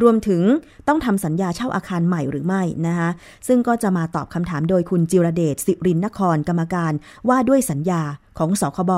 [0.01, 0.41] รวมถึง
[0.87, 3.09] ต้องทำสัญญาเช่าอาคารใหม่หรือไม่นะคะ
[3.47, 6.93] ซึ่งก็จะมาตอบคำถามโดยคุณจิรเดชสิรินนครกรรมการ
[7.29, 8.01] ว่าด้วยสัญญา
[8.37, 8.91] ของสคบ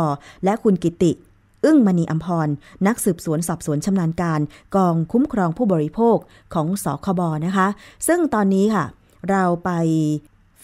[0.45, 1.11] และคุณกิติ
[1.65, 2.47] อึ้งมณีอัมพร
[2.87, 4.39] นักสืบสวนสอบสวนชำนาญการ
[4.75, 6.17] กองคุ้มครองผู้บริโภค
[6.53, 7.67] ของสคบนะคะ
[8.07, 8.85] ซึ่งตอนนี้ค่ะ
[9.29, 9.69] เราไป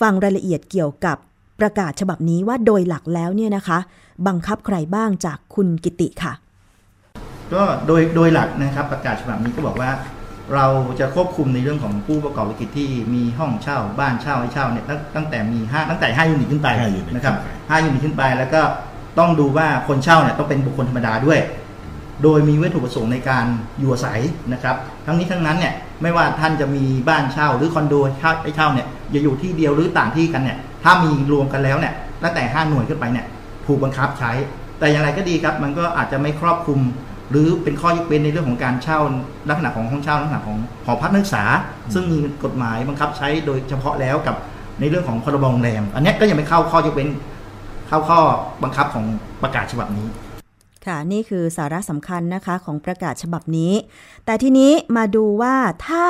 [0.02, 1.17] ฟังรายละเอียดเกี่ยวกับ
[1.59, 3.79] ประกาศฉบับนี้ว่าโดยหลักแล้วเนี่ยนะคะ
[4.27, 6.33] บังคับใครบ้างจากคุณกิติค่ะ
[7.53, 9.91] ก็โดยโดยหลักนะครับ ประกาศฉบับนี้ก็บอกว่า
[10.53, 10.65] เรา
[10.99, 18.61] จะควบคุมในเรื่องของผู้ประกอบธุรกิจที่มีห้องเช่า บ้านเช่าให้เช่าเนี่ยตั้งตั้งแต่มีห้าตั้งแต่ห้า unit ขึ้นไปห้า unit นะครับขึ้นไปห้า unit ขึ้นไปแล้วก็
[19.19, 21.39] ต้องดูว่าคนเช่าเนี่ยต้องเป็นบุคคลธรรมดาด้วย
[22.23, 23.45] โดยมีวัตถุประสงค์ในการ
[23.79, 24.21] อยู่อาศัย
[24.53, 33.25] นะครับ ทั้งนี้ทั้งนั้นเนี่ยไม่ว่าท่านจะมีบ้านเช่าหรือคอนโดเช่าให้เช่าเนี่ยจะอยู่ที่เดียวหรือต่างที่กันเนี่ยถ้ามีรวมกันแล้วเนี่ยตั้งแต่ 5 หน่วยขึ้นไปเนี่ย
[33.65, 34.31] ถูกบังคับใช้
[34.79, 36.81] แต่อย่างไรก็ดีครับ มันก็อาจจะไม่ครอบคลุม
[37.31, 38.99] หรือเป็นข้อยกเว้นในเรื่องของการเช่า
[39.49, 41.43] ลักษณะของห้องเช่าลักษณะของหอพักนักศึกษา
[41.93, 44.35] ซึ่งมีกฎหมายบังคับใช้โดยเฉพาะแล้วกับ
[44.79, 47.09] ในเรื่องของพรบโรงแรม อันนี้ก็ยังไม่เข้าข้อยกเว้น
[47.87, 48.19] เข้าข้อ
[48.63, 49.05] บังคับของ
[49.43, 50.07] ประกาศฉบับนี้
[50.85, 53.73] ค่ะนี่คือสาระสำคัญนะคะของประกาศฉบับนี้
[54.25, 55.55] แต่ทีนี้มาดูว่า
[55.87, 56.03] ถ้า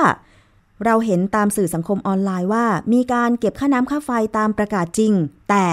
[0.86, 5.14] เราเห็นตามสื่อสังคมออนไลน์ว่า มีการเก็บค่าน้ำค่าไฟตามประกาศจริง
[5.50, 5.68] แต่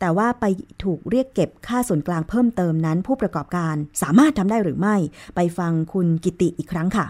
[0.00, 0.44] แต่ว่าไป
[0.84, 4.96] ถูกเรียกเก็บค่าส่วนกลางเพิ่มเติมนั้น ผู้ประกอบการสามารถทำได้หรือไม่
[5.36, 7.06] ไปฟังคุณกิติอีกครั้งค่ะ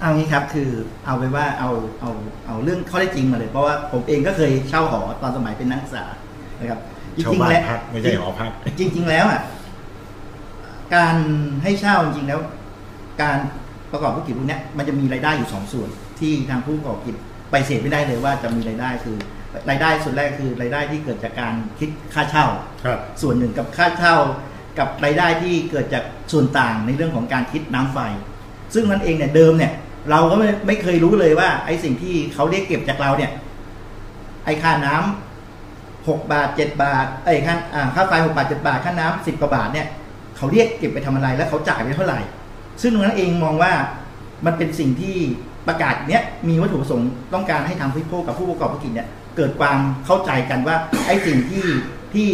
[0.00, 0.68] เอางี้ครับคือ
[1.06, 2.10] เอาไปว่าเอาเอา
[2.46, 6.04] เอาเรื่องข้อได้จริงมาเลย เพราะว่าผมเองก็เคยเช่าหอตอนสมัยเป็นนักศึกษา
[6.58, 6.80] นะครับ
[7.16, 9.40] จชาวริงบ้าๆนแล้วพักไม่ใช่หอพักจริง ๆ แล้วอะ
[10.94, 11.16] การ
[11.62, 12.40] ให้เช่าจริงๆแล้ว
[13.22, 13.38] การ
[13.92, 15.88] ประกอบธุรกิจพวกเนี้ยมันจะมีรายได้อยู่สองส่วน
[16.20, 17.16] ที่ทางผู้ประกอบกิจ
[17.50, 19.16] ไปเสียไม่ได้เลยว่าจะมีรายได้คือ
[19.70, 22.46] รายได้ส่วนแรกคือรายได้ที่เกิดจากการคิดค่าเช่า
[22.84, 24.16] ครับส่วนหนึ่งกับค่าเช่า
[24.78, 27.98] กับรายได้ที่เกิดจากส่วนต่างในเรื่องของการคิดน้ำไฟ
[28.74, 29.72] ซึ่งนั่นเองเนี่ยเดิมเนี่ย
[30.10, 33.30] เราก็ไม่ไม่เคยรู้เลยว่า ไอ้สิ่งที่เขาเรียกเก็บจากเราเนี่ย
[34.44, 39.86] ไอ้ค่าน้ำหกบาทเจ็ดบาทไอ้ค่าอ่าค่าไฟหกบาทเจ็ดบาทค่าน้ำสิบกว่าบาทเนี่ย
[40.36, 42.20] เขาเรียกเก็บไปทำอะไรแล้วเขาจ่ายไปเท่าไหร่
[42.82, 43.72] ซึ่งตรงนั้นเองมองว่า
[44.46, 45.16] มันเป็นสิ่งที่
[45.68, 50.76] ประกาศเนี้ยมีวัตถุประสงค์ต้องการให้ทางผู้บริโภคกับผู้ประกอบธุรกิจเนี่ยเกิดความเข้าใจกันว่า
[51.06, 51.66] ไอ้สิ่งที่
[52.14, 52.28] ที่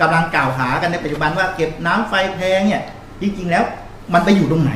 [0.00, 2.82] กำลังกล่าวหากันในปัจจุบันว่าเก็บน้ำไฟแพงเนี่ย
[3.20, 3.64] จริงๆแล้ว
[4.14, 4.72] มันไปอยู่ตรงไหน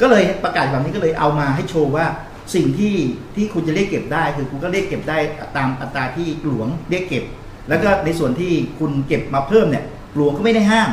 [0.00, 2.06] ก็เลยประกาศแบบนี้ก็เลยเอามาให้โชว์ว่า
[2.54, 2.94] สิ่งที่
[3.34, 5.18] ที่คุณจะเรียกเก็บได้ คือคุณก็เรียกเก็บได้
[5.56, 7.24] ตามอัตราที่หลวงเรียกเก็บ
[7.68, 10.90] แล้วก็ในส่วนที่คุณเก็บมาเพิ่มเนี่ยหลวงก็ไม่ได้ห้าม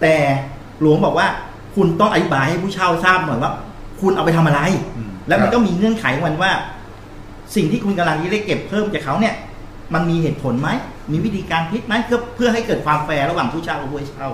[0.00, 0.14] แต่
[0.80, 1.28] หลวงบอกว่า
[1.76, 3.52] คุณต้องอธิบายให้ผู้เช่าทราบหน่อยว่า
[4.00, 4.60] คุณเอาไปทำอะไร
[4.96, 6.52] อืมแล้วมันครับก็มีเงื่อนไขของมันว่า
[7.56, 9.34] สิ่งที่คุณกำลังจะเรียกเก็บเพิ่มจากเขาเนี่ย
[9.94, 10.68] มันมีเหตุผลไหม
[11.12, 14.28] มีวิธีการคิดไหมเพื่อเพื่อให้เกิดความแฟร์ระหว่างผู้เช่ากับผู้ให้เช่า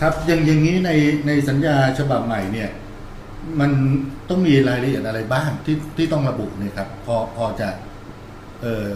[0.00, 0.90] ครับอย่างอย่างนี้ใน
[1.26, 2.70] ในสัญญาฉบับใหม่เนี่ย
[3.60, 3.70] มัน
[4.28, 7.68] ต้องมีรายละเอียดอะไรบ้างที่ที่ต้องระบุเนี่ยครับ พอพอจะ
[8.62, 8.88] เอ่อ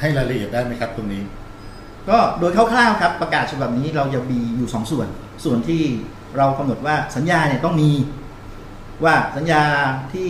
[0.00, 1.22] ให้รายละเอียดได้ไหมครับ ตรงนี้
[2.08, 5.08] ก็โดยคร่าวๆครับประกาศฉบับนี้เราจะมีอยู่สองส่วน
[5.44, 5.82] ส่วนที่
[6.36, 7.90] เรากำหนดว่าสัญญาเนี่ยต้องมี
[9.04, 9.62] ว่าสัญญา
[10.14, 10.28] ที่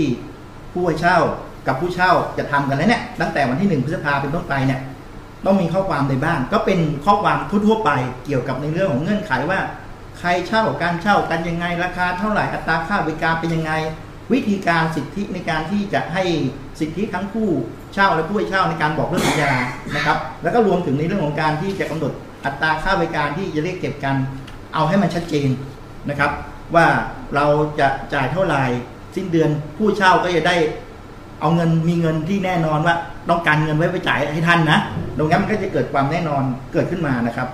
[0.72, 1.18] ผู้ให้เช่า
[1.66, 4.80] กับผู้เช่าจะทำกันแล้วเนี่ยตั้งแต่วันที่หนึ่งพฤษภาเป็นต้นไปเนี่ย
[5.46, 7.90] ต้องมีข้อความใดบ้าง ก็เป็นข้อความทั่วๆไป
[8.24, 9.60] เกี่ยวกับในเรื่องของเงื่อนไขว่า
[10.18, 13.72] ใครเช่าการเช่ากันยังไงราคาเท่าไหร่อัตราค่าบริการเป็นยังไง
[14.32, 16.24] วิธีการสิทธิในการที่จะให้
[16.80, 17.48] สิทธิทั้งผู้
[17.94, 19.52] เช่าและผู้ให้เช่าในการบอกเลิกสัญญา
[19.94, 22.12] นะครับ แล้วก็รวมถึงในเรื่องของการที่จะกำหนด
[22.44, 24.16] อัตราค่าบริการที่จะเรียกเก็บกัน
[24.74, 25.48] เอาให้มันชัดเจน
[26.10, 26.30] นะครับ
[26.74, 26.86] ว่า
[27.34, 27.46] เรา
[27.80, 28.64] จะจ่ายเท่าไหร่
[29.14, 30.56] สิ้นเดือนผู้เช่าก็จะได้
[31.40, 32.94] เอาเงินมีเงินที่แน่นอนว่า
[33.30, 34.78] ต้องการเงินไว้ไปจ่ายให้ท่านนะ
[35.16, 37.48] ตรงนี้มันก็จะเกิดความแน่นอนเกิดขึ้นมานะครับ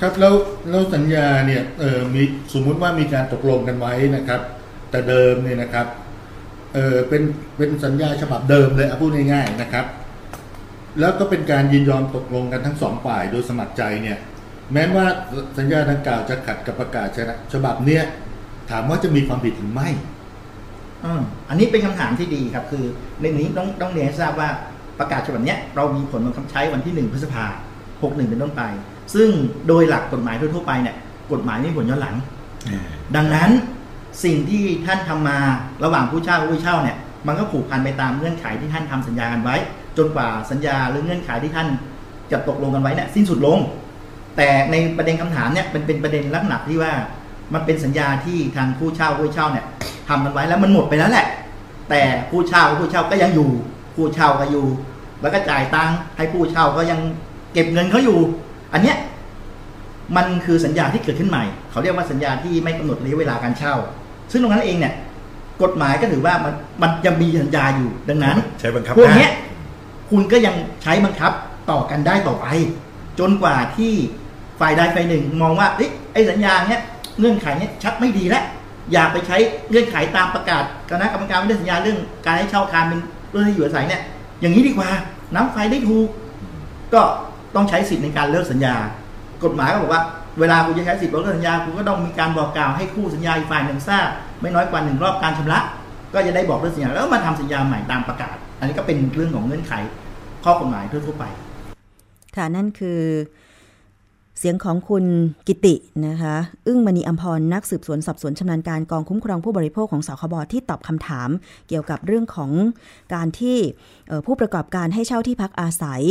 [0.00, 0.34] ครับแล้ว
[0.70, 2.22] แล้วสัญญาเนี่ยเออมี
[2.54, 4.40] สมมุติว่ามีการตกลงกันไว้นะครับ
[4.90, 5.86] แต่เดิมเนี่ยนะครับ
[6.74, 7.22] เออเป็น
[7.56, 9.86] เป็นสัญญาฉบับเดิมเลยเอาพูดง่ายๆนะครับ
[11.00, 14.18] แล้วก็เป็นการยินยอมตกลงกันทั้งสองฝ่ายโดยสมัครใจเนี่ย
[14.72, 15.06] แม้ว่า
[15.58, 17.08] สัญญาดังกล่าวจะขัดกับประกาศ
[17.52, 18.02] ฉบับเนี้ย
[18.70, 19.88] ถามว่าจะมีความผิดหรือไม่
[21.04, 22.84] อืมอันนี้เป็นคำถามที่ดีครับ คือ
[23.20, 24.48] ในนี้ต้องต้องเรียนให้ทราบว่า
[24.98, 27.44] ประกาศฉบับเนี้ยเรามีผลบังคับใช้วันที่1พฤษภา
[28.02, 28.62] หกหนึ่งเป็นต้นไป
[29.14, 29.28] ซึ่ง
[29.68, 30.96] โดยหลักกฎหมายทั่วๆไปเนี่ย
[31.32, 32.16] กฎหมายไม่มีผลย้อนหลัง
[33.16, 33.50] ดังนั้น
[34.24, 35.38] สิ่งที่ท่านทำมา
[35.84, 39.56] ระหว่างผู้เช่ากับผู้เช่าเนี่ยมันก็ผูกพันไปตามเงื่อนไขที่ท่านทำสัญญากันไว้
[39.98, 41.68] จนกว่าสัญญาหรือเงื่อนไขที่ท่าน
[42.32, 43.58] จะตกลงกันไว้เนี่ยสิ้นสุดลง
[44.38, 46.92] แต่ในประเด็นคำถามเนี่ยเป็นเป็นประเด็นลักษณะที่ว่า
[47.54, 49.66] มันเป็นสัญญาที่ทางผู้เช่าผู้เช่าเนี่ย
[50.08, 51.26] ทำมันไว้แล้วมันหมดไปแล้วแหละ
[51.90, 53.50] แต่ผู้เช่าผู้เช่าก็ยังอยู่
[53.96, 54.66] ผู้เช่าก็อยู่
[55.22, 57.00] แล้วก็จ่ายตังค์ให้ผู้เช่าก็ยัง
[57.52, 58.18] เก็บเงินเขาอยู่
[58.72, 58.96] อันเนี้ย
[60.16, 63.74] มันคือสัญญาที่เกิดขึ้นใหม่ เขาเรียกว่าสัญญาที่ไม่กำหนดระยะเวลาการเช่า
[64.30, 64.94] ซึ่งตรงนั้นเองเนี่ย
[65.62, 69.32] กฎหมายก็ถือว่ามันมันยังมีสัญญาอยู่ดังนั้นใช้บังคับพวกได้เนี้ย
[70.10, 71.32] คุณก็ยังใช้บังคับ
[71.70, 72.46] ต่อกันได้ต่อไป
[73.18, 73.94] จนกว่าที่
[74.60, 75.68] ฝ่ายใดฝ่ายหนึ่ง มองว่า
[76.12, 76.82] ไอ้สัญญาเนี้ย
[77.18, 78.44] เงื่อนไขเนี้ยชักไม่ดีแล้ว
[78.92, 79.36] อย่าไปใช้
[79.70, 84.02] เงื่อนไขตามประกาศคณะกรรมการไม่ได้สัญญาเรื่องการให้เช่าอาคารเป็นเรื่องที่อยู่อาศัยเนี่ย
[84.40, 84.90] อย่างนี้ดีกว่า
[85.34, 86.08] น้ำไฟได้ถูก
[86.94, 87.02] ก็
[87.54, 88.74] ต้องใช้สิทธิ์ในการเลิกสัญญา
[89.44, 90.02] กฎหมายก็บอกว่า
[90.40, 94.06] เวลาคุณจะใช้สิทธิ์บอกเลิกสัญญาคุณก็ต้องมีการบอกกล่าวให้คู่สัญญาอีกฝ่ายหนึ่งทราบ
[94.40, 95.60] ไม่น้อยกว่าหนึ่งรอบการชำระ
[96.14, 99.72] ก็จะได้บอกเลิกสัญญาแล้วมาทำสัญญาใหม่ตามประกาศ อันนี้ก็เป็นเรื่องของเงื่อนไข
[100.44, 101.24] ข้อกฎหมายทั่วไป
[102.36, 103.00] ค่ะนั่นคือ
[104.38, 105.04] เสียงของคุณ
[105.46, 105.74] กิติ
[106.06, 111.28] นะคะ อึ้งมณีอัมพรนักสืบสวนสอบสวนชำนาญการกองคุ้มครองผู้บริโภคของสคบที่ตอบคำถาม
[111.68, 112.50] เกี่ยวกับเรื่องของ
[113.14, 113.58] การที่
[114.26, 116.02] ผู้ประกอบการให้เช่าที่พักอาศัย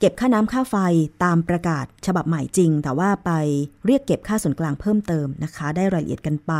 [0.00, 0.76] เก็บค่าน้ำค่าไฟ
[1.24, 3.30] ตามประกาศฉบับใหม่จริง แต่ว่าไป
[3.86, 6.52] เรียกเก็บค่าส่วนกลางเพิ่มเติมนะคะ ได้รายละเอียดกันไป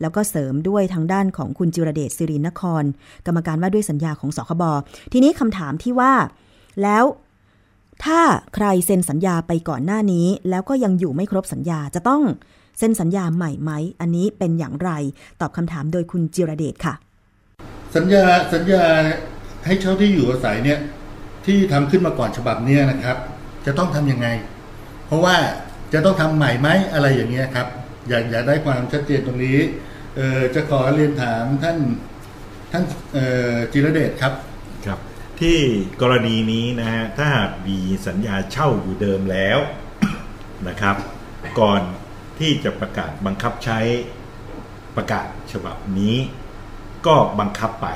[0.00, 2.84] แล้วก็เสริมด้วยทางด้านของคุณจิรเดชสิรินคร
[3.26, 4.62] กรรมการว่าด้วยสัญญาของสคบ
[5.12, 6.12] ทีนี้คำถามที่ว่า
[6.82, 7.04] แล้ว
[8.04, 8.20] ถ้า
[8.54, 12.22] ใครเซ็นสัญญาไปก่อนหน้านี้ แล้วก็ยังอยู่ไม่ครบสัญญาจะต้อง
[12.78, 14.90] เซ็นสัญญาใหม่ไหม อันนี้เป็นอย่างไร
[15.40, 16.94] ตอบคำถามโดยคุณจิรเดชค่ะ
[17.96, 18.84] สัญญาสัญญา
[19.66, 20.78] ให้เช่าที่อยู่อาศัยเนี่ย
[21.46, 23.16] ที่ทำขึ้นมาก่อนฉบับเนี้ยนะครับ
[23.66, 24.28] จะต้องทำยังไง
[25.06, 25.36] เพราะว่า
[25.92, 27.66] จะต้องทำใหม่ไหมอะไรอย่างเงี้ยครับ
[28.08, 29.58] อยากอยากได้ความชัดเจนตรงนี้
[30.16, 31.78] เออจะขอเรียนถามท่าน
[32.72, 32.84] ท่าน
[33.72, 34.32] จิรเดชครับ
[35.40, 35.58] ที่
[36.00, 39.58] กรณีนี้นะฮะถ้าหากมีสัญญาเช่าอยู่เดิมแล้ว
[40.68, 40.96] นะครับ
[41.60, 41.80] ก่อน
[42.38, 43.80] ที่จะประกาศบังคับใช้
[44.96, 46.16] ประกาศฉบับนี้
[47.06, 47.88] ก็บังคับไป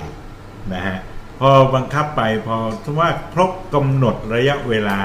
[0.74, 0.96] นะฮะ
[1.40, 5.01] พอบังคับไปพอถือว่าครบกำหนดระยะเวลา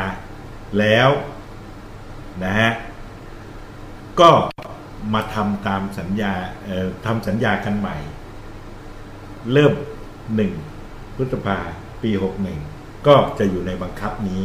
[0.80, 1.10] แล้ว
[2.44, 2.72] นะฮะ
[4.20, 4.32] ก็
[5.14, 7.98] มาทำตามสัญญาเอ่อทำสัญญากันใหม่
[9.52, 9.74] เริ่ม
[10.36, 10.52] หนึ่ง
[11.16, 11.60] พฤษภา
[12.32, 12.60] กหนึ่ง
[13.08, 14.44] ก็จะอยู่ในบังคับนี้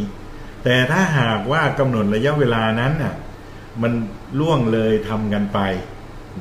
[0.65, 3.15] แต่ถ้าหากว่ากำหนดระยะเวลานั้นน่ะ
[3.83, 3.93] มัน
[4.41, 5.59] ล่วงเลยทำกันไป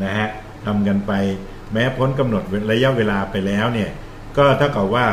[0.03, 0.29] นะฮะ
[0.65, 1.13] ทำกันไป
[1.73, 3.89] แม้พ้นกำหนดระยะเวลาไปแล้วเนี่ย
[4.37, 5.07] ก็เท่ากับว่า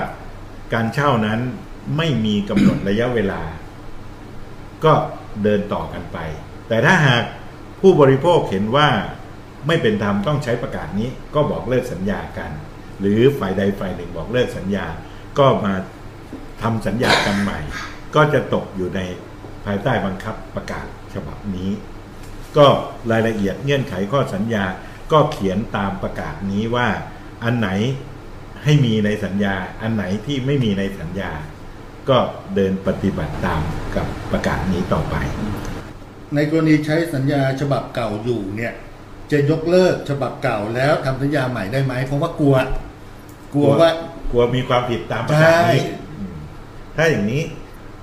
[0.75, 1.40] การเช่านั้น
[1.97, 3.43] ไม่มีกำหนดระยะเวลา
[4.85, 4.93] ก็
[5.43, 6.19] เดินต่อกันไป
[6.69, 7.23] แต่ถ้าหาก
[7.81, 8.88] ผู้บริโภคเห็นว่า
[9.67, 12.51] ไม่เป็นธรรมต้องใช้ประกาศนี้ก็บอกเลิกสัญญากัน
[13.01, 14.87] หรือฝ่ายใดฝ่ายหนึ่งบอกเลิกสัญญา
[15.38, 15.75] ก็มา
[16.62, 17.59] ทำสัญญากันใหม่
[18.14, 19.01] ก็จะตกอยู่ใน
[19.64, 21.71] ภายใต้บังคับประกาศฉบับนี้
[22.57, 22.67] ก็
[23.11, 24.64] รายละเอียดเงื่อนไขข้อสัญญา
[25.12, 26.88] ก็เขียนตามประกาศนี้ว่า
[27.45, 27.69] อันไหน
[28.64, 31.33] ให้มีในสัญญา อันไหนที่ไม่มีในสัญญา
[32.09, 32.19] ก็
[32.55, 33.62] เดินปฏิบัติตาม
[33.97, 35.17] กับประกาศนี้ต่อไป
[36.35, 38.73] ในกรณีใช้สัญญาฉบับเก่าอยู่เนี่ย
[39.33, 42.57] จะยกเลิกฉบับเก่าแล้วทำสัญญาใหม่ได้ไหมเพราะว่ากลัว
[43.55, 43.90] กลัวว่า
[44.31, 46.04] กลัวมีความผิดตามประกาศนี้ใช่อืม
[46.96, 47.42] ถ้าอย่างนี้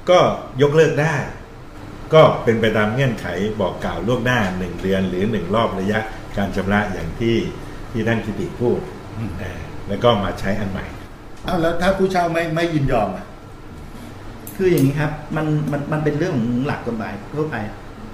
[0.09, 0.19] ก็
[0.61, 1.15] ยกเลิกได้
[2.13, 3.25] ก็เป็นไปตามเงื่อนไข
[3.61, 5.99] บอกกล่าวล่วงหน้าหนึ่งเดือน หรือหนึ่งรอบระยะ
[6.37, 7.35] การชำระอย่างที่
[7.91, 8.79] ที่ท่านกิติพูด
[9.39, 10.85] เออแล้วก็มาใช้อันใหม่
[11.47, 13.25] อ้าวแล้วถ้าผู้เช่าไม่ไม่ยินยอมอะ
[14.55, 17.55] คืออย่างนี้ครับมันมันมันเป็นเรื่องของหลักกฎหมายทั่วไป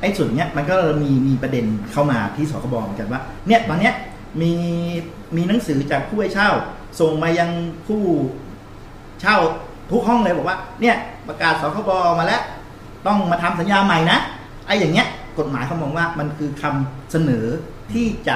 [0.01, 3.93] ไอ้ส่วนเนี้ยมันก็มีมีประเด็นเข้ามาที่สคบเหมือนกันว่า เนี่ยตอนเนี้ย
[4.41, 4.51] มี
[5.35, 6.49] มีหนังสือจากผู้ให้เช่า
[6.99, 7.49] ส่งมายัง
[7.87, 8.01] ผู้
[9.21, 9.37] เช่า
[9.91, 10.95] ทุกห้องเลยบอกว่าเนี่ย
[11.27, 12.41] ประกาศสคบมาแล้ว
[13.07, 14.19] ต้องมาทำสัญญาใหม่นะ
[14.67, 15.07] ไอ้อย่างเงี้ย
[15.39, 17.45] กฎหมายเขามองว่ามันคือคำเสนอ
[17.93, 18.35] ที่จะ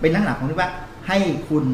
[0.00, 0.70] เป็นลักษณะของที่ว่า
[1.08, 1.64] ให้คุณ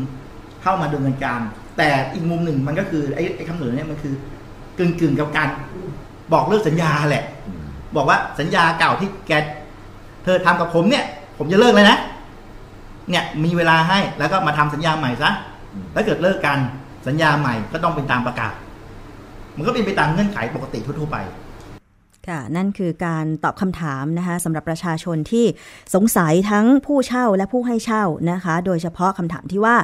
[0.63, 1.41] เข้ามาดำเนินการ
[1.79, 4.15] แต่อีกมุมหนึ่งมันก็คือไอ้ไอ้คำเสนอเนี่ยมันคือ
[4.79, 5.49] กึ่งกึ่งกับการ
[6.33, 7.25] บอกเลิกสัญญาแหละ
[7.97, 9.33] บอกว่าสัญญาเก่าที่แก
[10.25, 11.05] เธอทำกับผมเนี่ย
[11.39, 11.99] ผมจะเลิกเลยนะ
[13.11, 15.31] เนี่ยมีเวลาให้แล้วก็มาทำสัญญาใหม่ซะ
[15.95, 16.59] ถ้าเกิดเลิกกัน
[17.07, 18.53] สัญญาใหม่ก็ต้องเป็นตามประกาศ
[19.59, 21.17] มันก็เป็นไปตามเงื่อนไขปกติทั่วๆไป
[22.29, 25.45] ค่ะนั่นคือการตอบคำถามนะคะสำหรับประชาชนที่
[25.95, 29.77] สงสัยทั้งผู้เช่าและผู้ให้เช่านะคะ โดยเฉพาะคำถามที่ว่า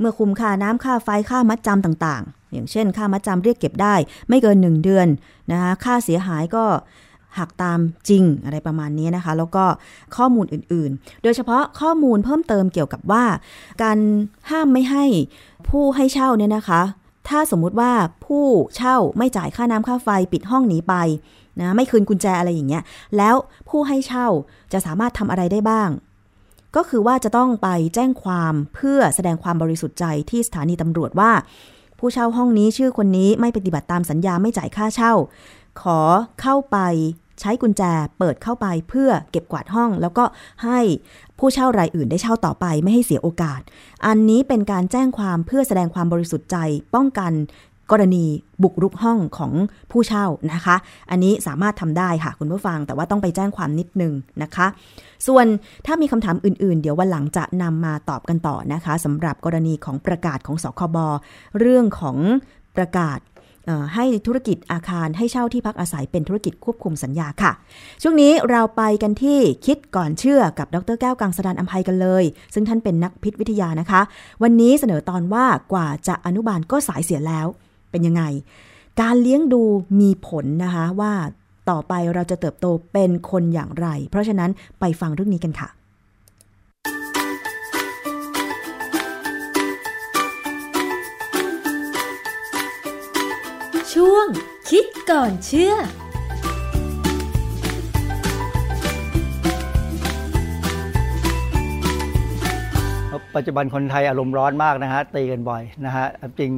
[0.00, 3.94] เมื่อคุมค่าน้ำค่าไฟค่ามัดจำต่างๆ อย่างเช่น ค่ามัดจำเรียกเก็บได้
[4.28, 5.08] ไม่เกิน 1 เดือน
[5.52, 6.64] นะคะค่าเสียหายก็
[7.38, 7.78] หักตาม
[8.08, 9.64] จริงอะไรประมาณนี้นะคะ แล้วก็
[10.16, 13.24] ข้อมูลอื่นๆ โดยเฉพาะข้อมูลเพิ่มเติมเกี่ยวกับว่า
[13.82, 13.98] การ
[14.50, 15.04] ห้ามไม่ให้
[15.68, 16.82] ผู้ให้เช่าเนี่ยนะคะ
[17.28, 17.92] ถ้าสมมุติว่า
[18.26, 20.94] ผู้เช่าไม่จ่ายค่าน้ำค่าไฟปิดห้องหนีไป
[21.60, 22.82] นะไม่คืนกุญแจอะไรอย่างเงี้ย
[23.16, 23.34] แล้ว
[23.68, 24.26] ผู้ให้เช่า
[24.72, 25.90] จะสามารถทำอะไรได้บ้าง
[26.76, 31.32] ก็คือว่าจะต้องไปแจ้งความเพื่อแสดงความบริสุทธิ์ใจที่สถานีตำรวจว่า
[31.98, 35.12] ผู้เช่าห้องนี้ชื่อคนนี้ไม่ปฏิบัติตามสัญญาไม่จ่ายค่าเช่า
[35.82, 36.00] ขอ
[36.40, 36.78] เข้าไป
[37.40, 37.82] ใช้กุญแจ
[38.18, 40.24] เปิดเข้าไปเพื่อเก็บกวาดห้อง แล้วก็
[40.64, 40.80] ให้
[41.38, 43.60] ผู้เช่ารายอื่นได้เช่าต่อไปไม่ให้เสียโอกาส
[44.06, 46.56] อันนี้เป็นการแจ้งความเพื่อแสดงความบริสุทธิ์ใจ
[46.94, 47.32] ป้องกัน
[47.92, 48.24] กรณี
[48.62, 49.52] บุกรุกห้องของ
[49.90, 50.76] ผู้เช่านะคะ
[51.10, 54.66] อันนี้สามารถทำได้ค่ะคุณผู้ฟัง แต่ว่าต้องไปแจ้งความนิดนึงนะคะ
[55.26, 55.46] ส่วน
[55.86, 60.96] ถ้ามีคำถามอื่นๆ เดี๋ยววันหลังจะนำมาตอบกันต่อนะคะสำหรับกรณีของประกาศของสคบ
[61.58, 62.16] เรื่องของ
[62.76, 63.18] ประกาศ
[63.94, 67.52] ให้ธุรกิจอาคารให้เช่าที่พักอาศัยเป็นธุรกิจควบคุมสัญญาค่ะ
[68.02, 74.00] ช่วงนี้เราไปกันที่คิดก่อนเชื่อกับดรแก้วกังสดานอัมภัยกันเลย ซึ่งท่านเป็นนักพิษวิทยานะคะ
[74.42, 77.46] วันนี้เสนอตอนว่ากว่าจะอนุบาลก็สายเสียแล้ว
[77.90, 78.22] เป็นยังไง
[79.00, 79.62] การเลี้ยงดู
[80.00, 81.12] มีผลนะคะว่า
[81.70, 84.50] ต่อไปเราจะเติบโตเป็นคนอย่างไร เพราะฉะนั้น
[84.80, 85.68] ไปฟังเรื่องนี้กันค่ะ
[94.18, 94.28] วง
[94.70, 95.74] คิดก่อนเชื่อ
[103.36, 106.06] ปัจจุบันคนไทยอารมณ์ร้อนมากนะฮะตีกันบ่อยนะฮะ
[106.38, 106.52] จริง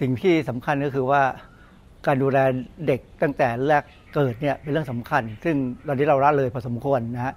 [0.00, 1.22] สิ่งที่สำคัญก็คือว่า
[2.06, 2.38] การดูแล
[2.86, 3.82] เด็กตั้งแต่แรก
[4.14, 7.32] เกิดเนี่ยเป็นเรื่องสำคัญ ซึ่งตอนนี้เราละเลยพอสมควรนะฮะ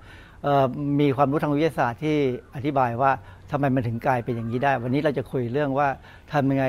[0.99, 2.17] มีความรู้ทางวิทยาศาสตร์ที่
[2.55, 3.11] อธิบายว่า
[3.51, 5.87] ทำไมมันถึงกลายเป็นอย่างนี้ได้ วันนี้เราจะคุยเรื่องว่า
[6.33, 6.65] ทำยังไง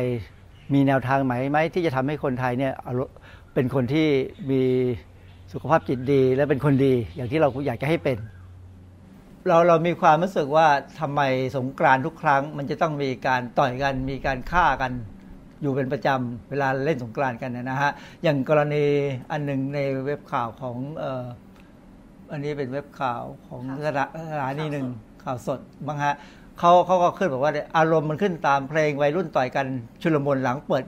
[0.73, 3.15] มีแนวทางไหมไหมที่จะทำให้คนไทยเนี่ยอารมณ์
[3.55, 4.09] เป็นคนที่
[4.51, 4.63] มี
[5.53, 8.19] สุขภาพจิตดี และเป็นคนดีอย่างที่เราอยากจะให้เป็น
[9.49, 10.67] เราเรามีความรู้สึกว่า
[11.01, 11.21] ทำไม
[11.57, 14.93] สงกรานต์ทุกครั้ง มันจะต้องมีการต่อยกันมีการฆ่ากัน
[15.63, 17.91] อยู่เป็นประจำเวลาเล่นสงกรานต์กันเนยนะฮะ
[18.23, 18.85] อย่างกรณี
[19.31, 21.25] อันหนึ่งในเว็บข่าวของเอ่อ
[22.33, 24.87] อันนี้เป็นเว็บข่าวของสถาสถานีหนึ่ง
[25.25, 26.15] ข่าวสดบ้างฮะ
[26.59, 29.67] เขาเขาก็ขึ้นบอกว่าอารมณ์มันขึ้นตามเพลงวัยรุ่นต่อยกัน
[30.03, 30.85] ชุลมุนหลังเปิด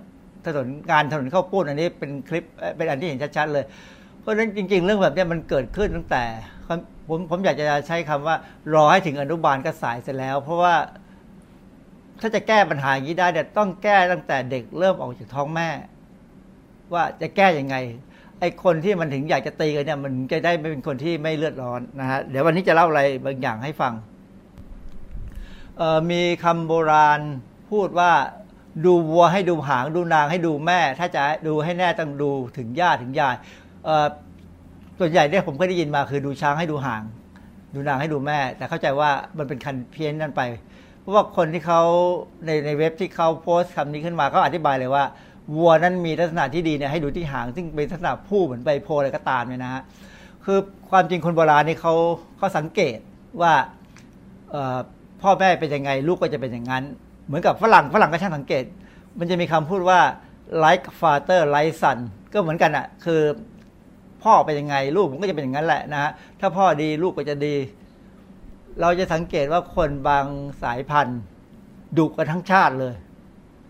[0.46, 2.44] ถนนงานถนนเข้าปุ้นอันนี้เป็นคลิป
[2.76, 3.64] เป็นอันที่เห็นชัดๆเลย
[4.20, 6.24] เพราะฉะนั้นจริง ๆ เรื่องแบบนี้มันเกิดขึ้นตั้งแต่
[7.08, 8.36] ผมผมอยากจะใช้คำว่า
[8.74, 10.74] รอให้ถึงอนุบาลก็สายเสร็จแล้ว เพราะว่า
[12.20, 15.68] ถ้าจะแก้ปัญหาอย่างนี้ได้เนี่ยต้องแก้ตั้งแต่เด็กเริ่มออกจากท้องแม่
[16.94, 17.76] ว่าจะแก้ยังไง
[18.40, 23.92] ไอ้คนที่มันถึงอยากจะตีกันเนี่ยมันจะได้ไม่เป็นคนที่ไม่เลือดร้อนนะฮะเดี๋ยววันนี้จะเล่าอะไรบางอย่างให้ฟัง
[26.10, 27.20] มีคำโบราณ
[27.70, 28.12] พูดว่า
[28.84, 33.34] ดูวัวให้ดูหางดูนางให้ดูแม่ ถ้าจะดูให้แน่ต้องดูถึงย่าถึงยาย
[34.98, 37.02] ส่วนใหญ่เนี่ยผมก็ได้ยินมาคือดูช้างให้ดูหาง
[37.74, 40.42] ดูนางให้ดูแม่ แต่เข้าใจว่ามันเป็นคันเพี้ยนนั่นไป
[41.00, 41.82] เพราะว่าคนที่เขา
[42.46, 45.04] ในในเว็บที่เขาโพสต์คำนี้ขึ้นมาเขาอธิบายเลยว่า
[45.56, 49.82] วัวนั้นมีลักษณะที่ดีเนี่ยให้ดูที่หาง ซึ่งเป็นลักษณะผู้เหมือนใบโพอะไรก็ตามเนี่ยนะฮะ
[50.44, 50.58] คือ
[50.90, 51.94] ความจริงคนโบราณนี่เขา
[52.36, 52.98] เขาสังเกต
[53.40, 53.52] ว่า
[54.50, 56.84] เพ่อแม่เป็นยังไงลูกก็จะเป็นอย่างนั้น
[57.26, 58.64] เหมือนกับฝรั่งฝรั่งก็ช่างสังเกต
[59.18, 60.00] มันจะมีคำพูดว่า
[60.64, 61.98] like father like son
[62.32, 63.20] ก็เหมือนกันอะ่ะคือ
[64.22, 67.54] พ่อเป็นยังไงลูกผมก็จะเป็นอย่างนั้นแหละนะฮะถ้าพ่อดีลูกก็จะดี
[68.80, 70.26] เราจะสังเกตว่าคนบาง
[70.62, 71.20] สายพันธุ์
[71.98, 72.94] ดุกันทั้งชาติเลย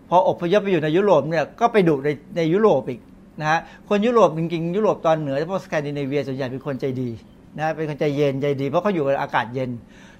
[0.09, 2.99] พออพยพไปอยู่ในยุโรปเนี่ยก็ไปดุในในยุโรปอีก
[3.41, 3.59] นะฮะ
[3.89, 7.09] คนยุโรปจริงๆ ยุโรปตอนเหนือพวกสแกนดิเนเวียส่วนใหญ่เป็นคนใจดี
[7.57, 9.69] นะฮะเป็นคนใจเย็นใจดี เพราะเขาอยู่กับอากาศเย็น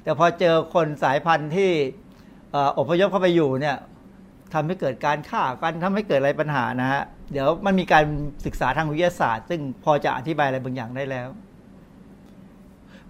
[0.03, 1.71] แต่พอเจอคนสายพันธุ์ที่
[2.53, 3.77] ออพยพเข้าไปอยู่เนี่ย
[4.53, 8.03] ทำให้เกิดการฆ่ากันทำให้เกิดอะไรปัญหานะฮะเดี๋ยวมันมีการ
[8.45, 11.27] ศึกษาทางวิทยาศาสตร์ ซึ่งพอจะอธิบายอะไรบางอย่างได้แล้ว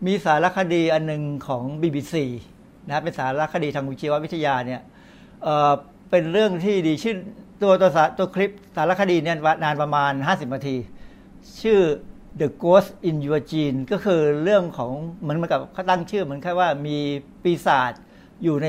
[0.06, 2.16] มีสารคดีอันหนึ่งของ BBC
[2.88, 4.82] นะเป็นสารคดีทางวิชีววิทยาเนี่ย
[5.44, 7.16] เเป็นเรื่องที่ดีชื่อ
[7.62, 10.76] ตัวตัวตัวคลิปสารคดีเนี่ยนานประมาณ 50นาที
[11.62, 11.80] ชื่อ
[12.40, 16.98] The Ghost in Your Gene ก็คือเรื่องของเหมือนกับเขาตั้งชื่อเหมือนแค่ว่ามี
[17.44, 17.94] ปีศาจ
[18.44, 18.68] อยู่ใน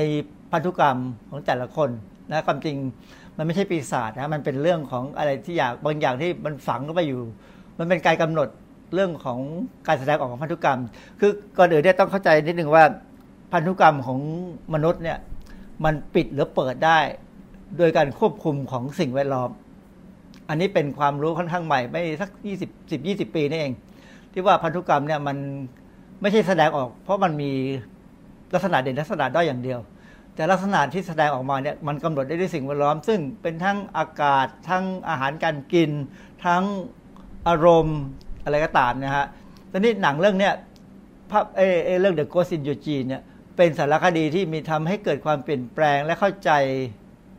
[0.51, 0.97] พันธุกรรม
[1.29, 1.89] ของแต่ละคน
[2.29, 2.77] นะความจริง
[3.37, 7.21] มันไม่ใช่ปีศาจนะมันเป็นเรื่องของอะไรที่อยากบางอย่างที่มันฝังเข้าไปอยู่
[7.77, 8.47] มันเป็นการกำหนด
[8.93, 9.39] เรื่องของ
[9.87, 10.79] การแสดงออกของพันธุกรรม
[11.19, 12.83] คือก่อนอื่นเนี่ยต้องเข้าใจนิดนึงว่า
[13.53, 14.19] พันธุกรรมของ
[14.73, 15.17] มนุษย์เนี่ย
[15.83, 16.99] มันปิดหรือเปิดได้
[17.77, 19.49] โดยการควบคุมของสิ่งแวดล้อม
[20.51, 23.73] อันนี้เป็นความรู้ค่อนข้างใหม่ ไม่สักยี่สิบสิบยี่สิบปีนี่เอง
[24.33, 25.37] ที่ว่าพันธุกรรมเนี่ยมัน
[26.21, 27.51] ไม่ใช่แสดงออก เพราะมันมี
[28.53, 29.79] ลักษณะเด่นลักษณะด้อยอย่างเดียว
[30.35, 35.91] แต่ลักษณะที่แสดงออกมาเนี่ยมันกำหนดได้ด้วยสิ่งแวดล้อม ซึ่งเป็นทั้งอากาศทั้งอาหารการกิน
[36.45, 36.63] ทั้ง
[37.47, 37.99] อารมณ์
[38.43, 39.25] อะไรก็ตามนะฮะ
[39.71, 40.53] ตอนนี้หนังเรื่องเนี้ย
[41.31, 43.21] ภาพเอเอเรื่อง The Ghost in Your Gene เนี่ย
[43.57, 46.51] เป็นสารคดีที่มีทำให้เกิดความเปลี่ยนแปลงและเข้าใจ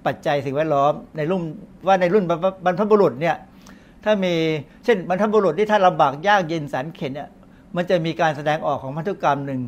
[0.06, 1.42] ปัจจัยสิ่งแวดล้อมในรุ่น
[1.86, 2.24] ว่าในรุ่น
[2.64, 3.36] บรรพบุรุษเนี่ย
[4.04, 4.34] ถ้ามี
[4.84, 7.30] เช่นบรรพบุรุษที่ถ้าลำบากยากเย็นแสนเข็นเนี่ย
[7.76, 9.60] มันจะมีการแสดงออกของพันธุกรรมหนึ่ง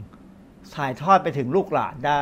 [0.76, 2.20] ถ่ายทอดไปถึงลูกหลานได้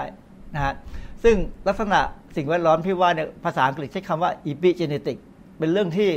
[0.55, 0.75] นะฮะ
[1.23, 1.37] ซึ่ง
[1.69, 2.01] ลักษณะ
[2.37, 5.19] สิ่งแวดล้อมที่ว่าเนี่ยภาษาอังกฤษใช้คำว่า epigenetic
[5.59, 6.11] เป็นเรื่องที่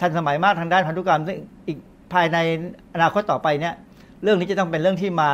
[0.00, 1.78] ทันสมัยมากทางด้านพันธุกรรมซึ่งอีก
[2.12, 2.38] ภายใน
[2.94, 3.74] อนาคตต่อไปเนี่ย
[4.22, 5.30] เรื่องนี้จะต้องเป็นเรื่องที่มา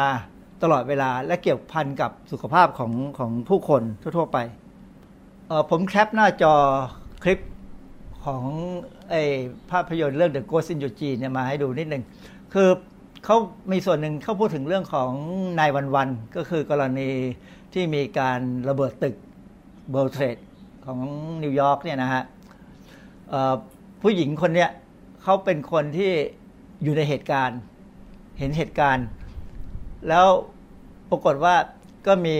[0.62, 4.38] ตลอดเวลาและเกี่ยวพันกับสุขภาพของของผู้คนทั่ว ๆ ไป
[5.70, 6.54] ผมแคปหน้าจอ
[7.22, 7.40] คลิป
[8.24, 8.42] ของ
[9.10, 9.22] ไอ้
[9.70, 12.04] ภาพยนตร์เรื่อง The Ghost in Your Gene เนี่ยมาให้ดูนิดหนึ่ง
[12.52, 12.68] คือ
[13.24, 13.36] เขา
[13.72, 15.12] มีส่วนหนึ่งเขาพูดถึงเรื่องของ
[15.58, 17.10] นายวันวัน ก็คือกรณี
[17.72, 19.14] ที่มีการระเบิดตึก
[19.90, 20.36] เบลเทรด
[20.84, 21.00] ของ
[21.42, 22.22] นิวยอร์กเนี่ยนะฮะ
[24.02, 24.70] ผู้หญิงคนเนี้ย
[25.22, 26.12] เขาเป็นคนที่
[26.82, 27.58] อยู่ในเหตุการณ์
[28.38, 29.06] เห็นเหตุการณ์
[30.08, 30.26] แล้ว
[31.10, 31.54] ปรากฏว่า
[32.06, 32.36] ก็มี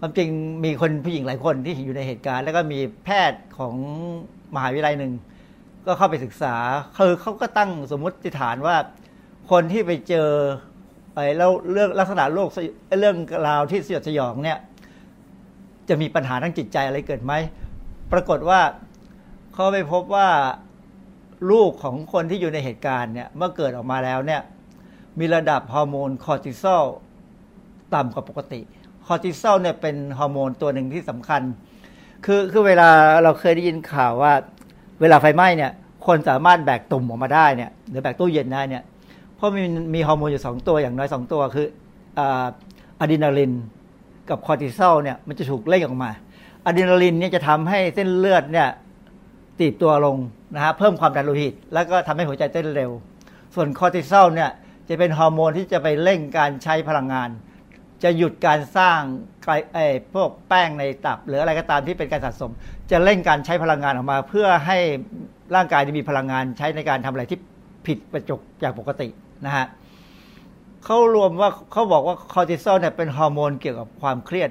[0.00, 0.28] ความจริง
[0.64, 3.74] มีคนผู้หญิงหลายคนที่อยู่ในเหตุการณ์ แล้วก็มีแพทย์ของ
[4.54, 5.12] มหาวิทยาลัยหนึ่ง
[5.86, 6.54] ก็เข้าไปศึกษา
[6.96, 8.76] คือเขาก็ตั้งสมมติฐานว่า
[9.50, 10.30] คนที่ไปเจอ
[11.14, 12.48] ไปแล้วเรื่องลักษณะโรค
[13.00, 13.16] เรื่อง
[13.48, 14.58] ราวที่สยดสยองเนี่ย
[15.88, 17.32] จะมีปัญหาทางจิตใจอะไรเกิดไหม
[18.12, 18.60] ปรากฏว่า
[19.52, 20.28] เขาไปพบว่า
[21.50, 24.42] ลูกของคนที่อยู่ในเหตุการณ์เนี่ยเมื่อเกิดออกมาแล้วเนี่ย
[25.18, 26.84] มีระดับฮอร์โมนคอร์ติซอล
[27.94, 28.60] ต่ำกว่าปกติ
[29.06, 31.42] คอร์ติซอลเนี่ยเป็นฮอร์โมนตัวหนึ่งที่สำคัญ
[32.24, 32.88] คือคือเวลา
[33.22, 34.32] เราเคยได้ยินข่าวว่า
[35.00, 35.72] เวลาไฟไหม้เนี่ย
[36.06, 38.82] คนสามารถแบกตุ่มออกมาได้เนี่ยหรือแบกตู้เย็นได้เนี่ย
[39.36, 39.62] เพราะมี
[39.94, 41.66] มีฮอร์โมนอยู่สองตัวอย่างน้อยสองตัวคือ
[42.18, 43.52] อะดรีนาลิน
[44.30, 46.10] กับคอร์ติซอลเนี่ยมันจะถูกเร่งออกมา
[46.66, 48.68] อะดรีนาลินเนี่ยจะทำให้เส้นเลือดเนี่ย
[49.58, 50.16] ตีบตัวลง
[50.54, 52.90] นะฮะเพิ่มความดันโลหิต แล้วก็ทำให้หัวใจเต้นเร็ว
[53.54, 54.50] ส่วนคอร์ติซอลเนี่ย
[54.88, 57.28] จะเป็นฮอร์โมนที่จะไปเร่งการใช้พลังงาน
[58.02, 59.00] จะหยุดการสร้าง
[59.74, 62.52] ไอ้พวกแป้งในตับ หรืออะไรก็ตามที่เป็นการสะสม
[62.90, 64.78] จะเร่งการใช้พลังงานออกมา เพื่อให้
[65.54, 67.38] ร่างกายมีพลังงานใช้ในการทำอะไรที่
[67.86, 69.08] ผิดประจกจากปกติ
[69.46, 69.66] นะฮะ
[70.84, 74.50] เขารวมว่าเขาบอกว่าคอร์ติซอลเนี่ยเป็นฮอร์โมนเกี่ยวกับความเครียด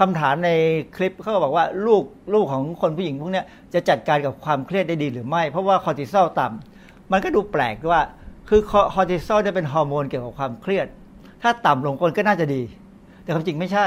[0.00, 0.50] คำถามใน
[0.96, 2.02] คลิปเขาบอกว่าลูก
[2.34, 3.42] ลูกของคนผู้หญิงพวกนี้
[3.74, 8.02] จะจัดการกับความเครียดได้ดีหรือไม่ เพราะว่าคอร์ติซอลต่ำมันก็ดูแปลกว่า
[8.48, 8.60] คือ
[8.94, 10.86] คอร์ติซอลจะเป็นฮอร์โมนเกี่ยวกับความเครียด
[11.42, 12.62] ถ้าต่ำลงคนก็น่าจะดี
[13.22, 13.86] แต่ความจริงไม่ใช่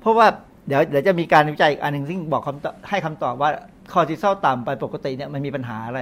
[0.00, 0.26] เพราะว่า
[0.66, 3.50] เดี๋ยวเดี๋ยวจะมีการวิจัยอีกอันหนึ่งที่งบอกคำให้คำตอบว่า
[3.92, 6.00] คอร์ติซอลต่ำไปปกติเนี่ยมันมีปัญหาอะไร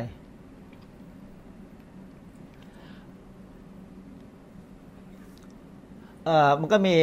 [6.24, 6.94] เอ่อมันก็มี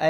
[0.00, 0.06] ไอ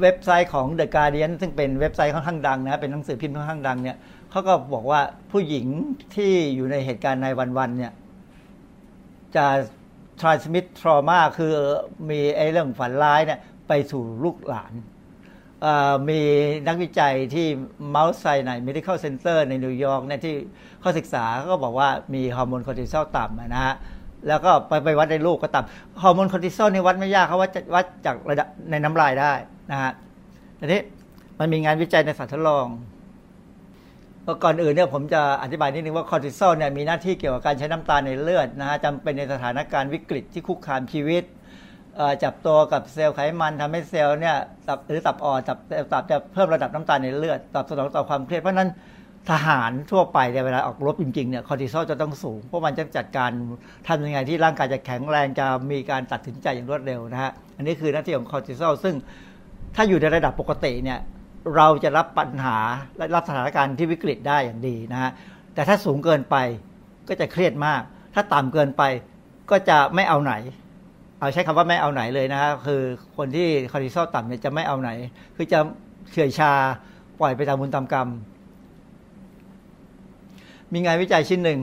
[0.00, 3.96] เว็บไซต์ของ The Guardian ซึ่งเป็นเว็บไซต์ค่อนข้างดังนะ เป็นหนังสือพิมพ์ค่อนข้างดังเนี่ย
[4.30, 5.00] เขาก็บอกว่า
[5.32, 5.66] ผู้หญิง
[6.14, 7.92] ที่อยู่ในเหตุการณ์ในวันๆเนี่ย
[9.36, 9.46] จะ
[10.22, 11.52] transmit trauma คือ
[12.10, 14.72] มีไอ้เรื่องฝันร้ายเนี่ยไปสู่ลูกหลาน
[16.08, 16.20] มี
[16.68, 17.46] นักวิจัยที่
[17.94, 20.34] Mount Sinai Medical Center ในนิวยอร์กเนี่ยที่
[20.80, 23.74] เขาศึกษาก็บอกว่ามีฮอร์โมนคอร์ติซอลต่ำนะฮะ
[24.28, 29.32] แล้วก็ไปไปวัดในลูกก็ต่ำฮอร์โมนคอร์ติซอลนี่วัดไม่ยากเขาวัดวัดจากระดับในน้ำลายได้
[29.70, 29.92] นะฮะ
[30.58, 30.80] ทีนี้
[31.38, 32.66] มันมีงานวิจัยในสัตว์ทดลอง
[34.44, 41.22] ก่อนอื่นเนี่ยผมจะอธิบายนิดนึงว่าคอร์ติซอลเนี่ยมีหน้าที่เกี่ยวกับการใช้น้ำตาลในเลือดนะฮะจำเป็นในสถานการณ์วิกฤตที่คุกคามชีวิต
[42.24, 44.36] จับตัวกับเซลล์ไขมันทำให้เซลล์เนี่ย
[44.68, 45.58] ตับหรือตับอ่อนตับ
[45.92, 48.70] ตับจะเพิ่มระดับน้ำตาลในเลือดตอบสนองต่อความเครียดเพราะนั้น
[49.30, 53.30] ทหารทั่วไปเนี่ยเวลาออกรบจริงๆเนี่ยคอร์ติซอลจะต้องสูง เพราะมันจะจัดการ
[53.88, 58.94] ทำยังไงที่ร่างกายจะแข็งแรงจะมีการตัดสินใจอย่างรวดเร็วนะฮะอันนี้คือหน้าที่ของคอร์ติซอลซึ่ง
[59.76, 60.98] ถ้าอยู่ในระดับปกติเนี่ย
[61.56, 62.56] เราจะรับปัญหา
[62.96, 65.10] และรับสถานการณ์ที่วิกฤตได้อย่างดีนะฮะ
[65.54, 66.36] แต่ถ้าสูงเกินไป
[67.08, 67.82] ก็จะเครียดมาก
[68.14, 68.82] ถ้าต่ำเกินไป
[69.50, 70.34] ก็จะไม่เอาไหน
[71.20, 72.82] เอาใช้คำว่าไม่เอาไหนเลยนะฮะคือ
[73.16, 74.90] คนที่คอร์ติซอลต่ำเนี่ยจะไม่เอาไหน
[75.36, 75.58] คือจะ
[76.10, 76.52] เฉื่อยชา
[77.20, 78.08] ปล่อยไปตามบุญตามกรรม
[80.72, 81.60] มีงานวิจัยชิ้นหนึ่ง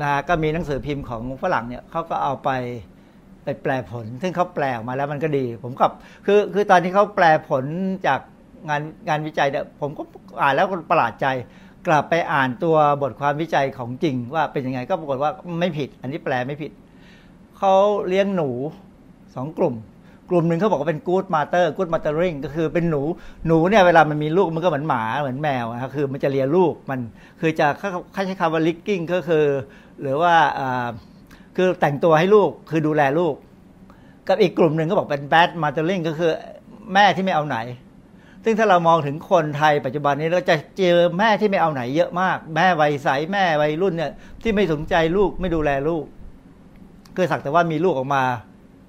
[0.00, 2.50] นะฮะก็มีหนังสือพิมพ์ของฝรั่งเนี่ยเขาก็เอาไป
[3.44, 5.92] ไปแปลผล ซึ่งเขาแปลออกมาแล้วมันก็ดี ผมกับ
[6.26, 7.64] คือคือตอนที่เขาแปลผล
[8.06, 8.20] จาก
[8.68, 10.02] งานงานวิจัยเนี่ยผมก็
[10.42, 11.26] อ่านแล้วก็ประหลาดใจ
[11.86, 16.72] กลับไปอ่านตัวบทความวิจัยของจริง ว่าเป็นยังไงก็ปรากฏว่าไม่ผิด อันนี้แปลไม่ผิด
[17.58, 17.74] เขา
[18.08, 18.50] เลี้ยงหนู
[19.34, 19.74] สองกลุ่ม
[20.30, 23.02] กลุ่มหนึ่งเขาบอกว่าเป็น good mother good mothering ก็คือเป็นหนู
[23.46, 27.00] หนูเนี่ยเวลามันมีลูกมันก็เหมือนหมาเหมือนแมวนะครับคือมันจะเลียลูกมัน
[27.40, 29.44] คือจะเขาใช้คำว่า licking ก็คือ
[30.02, 30.34] หรือว่า
[31.56, 33.34] คือแต่งตัวให้ลูกคือดูแลลูก
[34.28, 36.30] กับอีกกลุ่มหนึ่งก็บอกเป็น bad mothering ก็คือ
[36.94, 37.58] แม่ที่ไม่เอาไหน
[38.48, 46.04] ซึ่งถ้าเรามองถึงคนไทยปัจจุบันนี้เราจะเจอแม่ที่ไม่เอาไหนเยอะมาก แม่วัยใสแม่วัยรุ่นเนี่ยที่ไม่สนใจลูกไม่ดูแลลูก
[47.16, 48.22] คือสักแต่ว่ามีลูกออกมา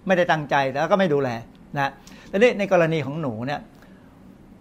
[0.08, 1.30] ไม่ได้ตั้งใจแล้วก็ไม่ดูแล
[1.78, 1.92] นะ
[2.30, 3.62] แต่นี่ในกรณีของหนูเนี่ย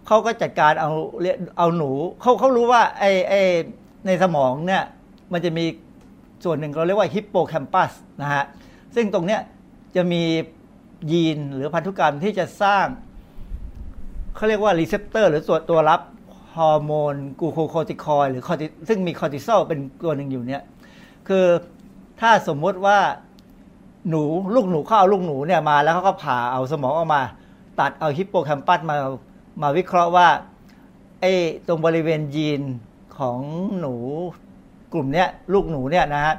[0.07, 0.91] เขาก็จัดการเอา
[1.59, 1.91] เอาหนู
[2.21, 3.35] เขาเขารู้ว่าไอไอ
[4.07, 4.83] ในสมองเนี่ย
[5.33, 5.65] มันจะมี
[6.45, 7.93] ส่วนหนึ่งเราเรียกว่าฮิปโปแคมปัส
[8.23, 8.45] นะฮะ
[8.95, 9.41] ซึ่งตรงเนี้ย
[9.97, 10.23] จะมี
[11.13, 12.87] ยีนหรือพันธุกรรมที่จะสร้าง
[14.37, 16.01] เขาเรียกว่า receptor หรือตัวตัวรับ
[16.57, 20.63] ฮอร์โมนกูโคโคติคอยหรือคอติซึ่งมีคอร์ติซอลเป็นตัวหนึ่งอยู่เนี่ย
[21.29, 21.47] คือ
[22.21, 22.99] ถ้าสมมติว่า
[24.09, 24.23] หนู
[24.55, 27.23] ลูกหนูเขาเอาลูกหนูเนี่ยมาแล้วเขาก็ผ่าเอาสมองออกมา
[27.81, 28.97] ตัดเอาฮิปโปแคมปัสมา
[29.63, 30.29] มาวิเคราะห์ว่า
[31.21, 31.33] ไอ้
[31.67, 32.63] ตรงบริเวณยีน
[33.19, 33.39] ของ
[33.81, 33.95] หนู
[34.93, 36.35] กลุ่มเนี้ยลูกหนูเนี่ยนะฮะ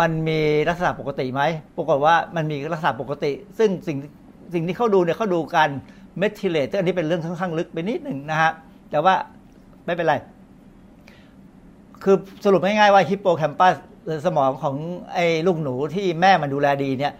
[0.00, 1.42] มันมีลักษณะปกติไหม
[1.76, 3.96] ปรากฏว่ามันมีลักษณะปกติ ซึ่งสิ่ง
[4.54, 5.70] สิ่งที่เขาดูเนี่ยเขาดูการ
[6.18, 8.52] เมทิเลตอันนี้เป็นเรื่องค่อนข้างลึกไปนิดหนึ่งนะฮะ
[8.90, 9.14] แต่ว่า
[9.86, 10.14] ไม่เป็นไร
[12.02, 13.74] คือสรุปง่ายๆว่าฮิปโปแคมปัส
[14.26, 14.76] สมองของ
[15.14, 17.12] ไอ้ลูกหนูที่แม่มันดูแลดีเนี่ย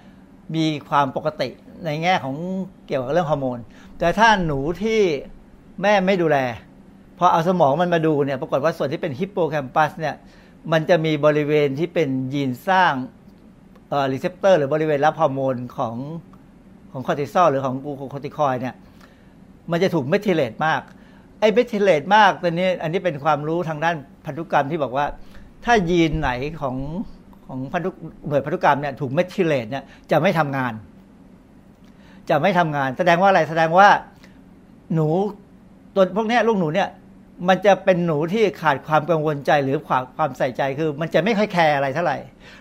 [0.55, 1.49] มีความปกติ
[1.85, 2.35] ในแง่ของ
[2.87, 3.59] เกี่ยวกับเรื่องฮอร์โมน
[3.99, 5.01] แต่ถ้าหนูที่
[5.83, 6.39] แม่ไม่ดูแล
[7.19, 10.15] พอเอาสมองมันมาดูเนี่ย ปรากฏว่าส่วนที่เป็นฮิปโปแคมปัสเนี่ย
[10.73, 12.93] มันจะมีบริเวณที่เป็นยีนสร้าง
[14.13, 15.95] receptor หรือบริเวณรับฮอร์โมนของ
[16.95, 18.75] ของคอร์ติซอลหรือของกูโคติคอยเนี่ย
[19.71, 20.81] มันจะถูก methylate มาก
[21.41, 25.07] ไอ้ methylate มากตัวนี้อันนี้เป็นความรู้ทางด้านพันธุกรรมที่บอกว่า
[25.65, 26.31] ถ้ายีนไหน
[26.61, 26.77] ของ
[27.47, 27.91] ของพันธุ
[28.29, 30.73] หน่วยพันธุกรรมเนี่ยถูก methylate เนี่ยจะไม่ทำงาน
[32.31, 33.89] จะไม่ทำงาน แสดงว่าอะไรแสดงว่า
[34.95, 35.09] หนู
[35.95, 36.89] ตัวพวกนี้ลูกหนูเนี่ย
[37.49, 42.19] มันจะเป็นหนูที่ขาดความกังวลใจหรือความความใส่ใจคือ มันจะไม่ค่อยแคร์อะไรเท่าไหร่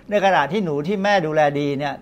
[0.10, 1.94] ในขณะที่หนูที่แม่ดูแลดีเนี่ย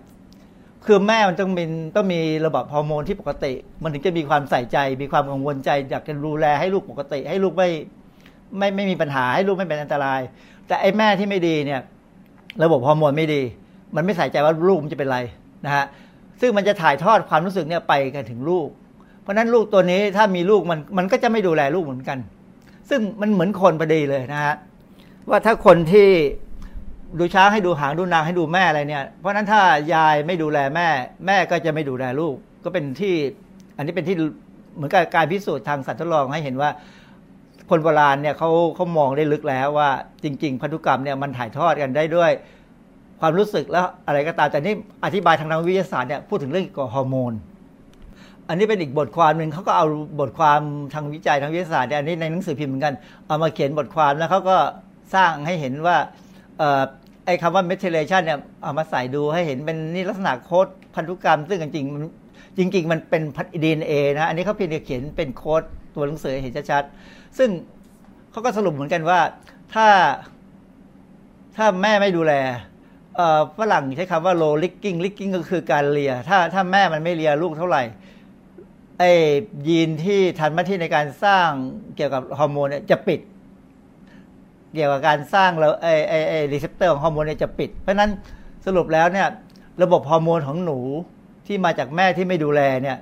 [0.86, 1.64] คือแม่มันต้องมี
[1.96, 3.52] ต้องมีระบบฮอร์โมนที่ปกติ
[3.82, 7.68] มันถึงจะมีความใส่ใจ มีความกังวลใจอยากจะดูแลให้ลูกปกติ ให้ลูกไม่
[8.58, 10.20] ไม่ไม่มีปัญหาให้ลูกไม่เป็นอันตราย
[10.66, 11.80] แต่ไอ้แม่ที่ไม่ดีเนี่ย
[12.64, 13.42] ระบบฮอร์โมนไม่ดี
[13.96, 15.18] มันไม่ใส่ใจว่าลูกมันจะเป็นไร
[15.64, 15.84] นะฮะ
[16.40, 18.68] ซึ่งมันจะถ่ายทอดความรู้สึกเนี่ยไปกันถึงลูก
[19.22, 22.18] เพราะนั้นลูกตัวนี้ถ้ามีลูกมันมันก็จะไม่ดูแลลูกเหมือนกัน
[22.90, 24.54] ซึ่งมันเหมือนคนพอดีเลยนะฮะ
[25.28, 26.08] ว่าถ้าคนที่
[27.18, 29.60] ดูช้างให้ดูหางดูนางให้ดูแม่อะไรเนี่ย เพราะนั้นถ้า
[29.94, 30.88] ยายไม่ดูแลแม่
[31.26, 32.34] แม่ก็จะไม่ดูแลลูก
[32.64, 33.14] ก็เป็นที่
[33.76, 34.16] อันนี้เป็นที่
[34.74, 36.70] เหมือนกับการพิสูจน์ทางสัตว์ทดลองให้เห็นว่า
[37.70, 39.90] คนโบราณเนี่ยเขาเขามองได้ลึกแล้วว่า
[40.24, 42.30] จริง ๆ พันธุกรรมเนี่ยมันถ่ายทอดกันได้ด้วย
[43.20, 47.32] ความรู้สึกแล้วอะไรก็ตามแต่นี่อธิบายทางทางวิทยาศาสตร์เนี่ยพูดถึงเรื่องเกี่ยวกับฮอร์โมน
[48.48, 49.86] อันนี้เป็นอีกบทความหนึ่งเขาก็เอา
[50.20, 50.60] บทความ
[50.94, 52.94] ทางวิจัยทางวิทยาศาสตร์เนี่ยอันนี้ในหนังสือพิมพ์เหมือนกัน
[53.26, 54.56] เอามาเขียนบทความแล้วเขาก็
[55.14, 55.96] สร้างให้เห็นว่า
[57.26, 63.22] ไอ้คำว่า methylation เนี่ยเอามาใส่ดูให้เห็นเป็นนี่ลักษณะโค้ดพันธุกรรม ซึ่งจริงๆจริง ๆ มันเป็น
[63.62, 65.62] ดีเอ็นเอนะ อันนี้เขาเพียงแต่เขียนเป็นโค้ด
[65.94, 67.50] ตัวหนังสือเห็นชัดๆซึ่ง
[68.30, 69.20] เขาก็สรุปเหมือนกันว่า
[69.74, 69.88] ถ้า
[71.56, 72.32] ถ้าแม่ไม่ดูแล
[73.58, 77.82] ฝรั่งใช้คำว่า low licking licking ก็คือการเลีย ถ้าถ้าแม่มันไม่เลียลูกเท่าไหร่
[78.98, 79.10] ไอ้
[79.68, 81.48] ยีนที่ทำหน้าที่ในการสร้าง
[81.96, 83.20] เกี่ยวกับฮอร์โมนเนี่ยจะปิด
[84.74, 88.10] เกี่ยวกับการสร้างแล้วไอไอไอ receptor ของฮอร์โมนเนี่ยจะปิด เพราะนั้น
[88.66, 89.28] สรุปแล้วเนี่ย
[89.82, 90.78] ระบบฮอร์โมนของหนู
[91.46, 92.98] ที่มาจากแม่ที่ไม่ดูแลเนี่ย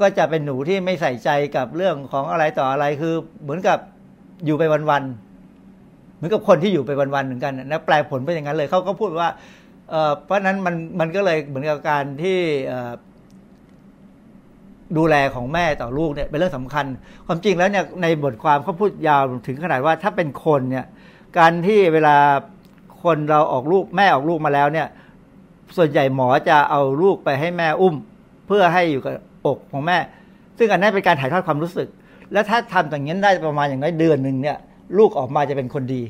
[0.00, 3.78] ก็จะเป็นหนูที่ไม่ใส่ใจกับเรื่องของอะไรต่ออะไรคือเหมือนกับ
[4.44, 9.28] อยู่ไปวันๆเหมือนกับคนที่อยู่ไปวันๆเหมือนกันนะแปลผลเป็นอย่างนั้นเลยเขาก็พูดว่า
[10.24, 12.38] เพราะนั้นมันมันก็เลยเหมือนกับการที่
[14.96, 16.86] ดูแลของแม่ต่อลูกเนี่ยเป็นเรื่องสำคัญ
[17.26, 20.86] ความจริงแล้วเนี่ยในบทความเขาพูดยาวถึงขนาดว่าถ้าเป็นคนเนี่ย
[21.38, 22.16] การที่เวลา
[23.02, 24.86] คนเราออกลูกแม่ออกลูกมาแล้วเนี่ย
[25.76, 27.94] ส่วนใหญ่หมอจะเอาลูกไปให้แม่อุ้ม
[28.46, 29.14] เพื่อให้อยู่กับ
[29.46, 29.98] อกของแม่
[30.58, 31.88] ซึ่งอันนั้นเป็นการถ่ายทอดความรู้สึก
[32.32, 34.58] และถ้าทำอย่างนี้ได้ประมาณอย่างน้อยเดือนหนึ่งเนี่ย
[34.98, 36.02] ลูกออกมาจะเป็นคนดี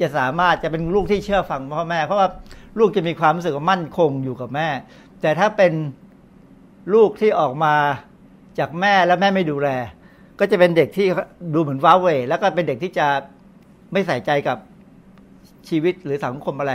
[0.00, 2.28] จะสามารถจะเป็นลูกที่เชื่อฟังพ่อแม่ เพราะว่า
[2.78, 4.68] ลูกจะมีความรู้สึกมั่นคงอยู่กับแม่
[5.20, 5.72] แต่ถ้าเป็น
[6.94, 7.74] ลูกที่ออกมา
[8.58, 9.68] จากแม่แล้วแม่ไม่ดูแล
[10.40, 11.06] ก็จะเป็นเด็กที่
[11.54, 13.06] ดูเหมือนว้าเวแล้วก็เป็นเด็กที่จะ
[13.92, 14.58] ไม่ใส่ใจกับ
[15.68, 16.74] ชีวิตหรือสังคมอะไร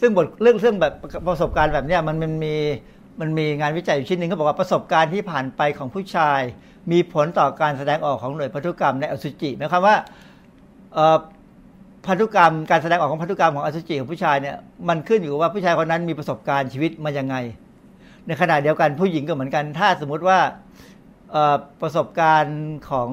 [0.00, 0.92] ซึ่งบทเรื่องเรื่องแบบ
[1.28, 2.54] ประสบการณ์แบบเนี้ยมันมันมี
[3.20, 6.40] มันมีงานวิจัยอยู่ชิ้นหนึ่งเขาบอกว่าประสบการณ์ที่ผ่านไปของผู้ชาย
[6.92, 9.96] มีผลต่อการแสดงออกของหน่วยพันธุกรรมในอสุจิหมายความว่า
[12.06, 14.56] พันธุกรรมการแสดงออกของพันธุกรรมของอสุจิของผู้ชายเนี่ย
[14.88, 17.36] มันขึ้นอยู่กับว่าผู้ชายคนนั้นมีประสบการณ์ชีวิตมายังไง
[18.26, 20.38] ในขณะเดียวกันผู้หญิงก็เหมือนกัน ถ้าสมมุติว่า
[21.80, 23.08] ประสบการณ์ของ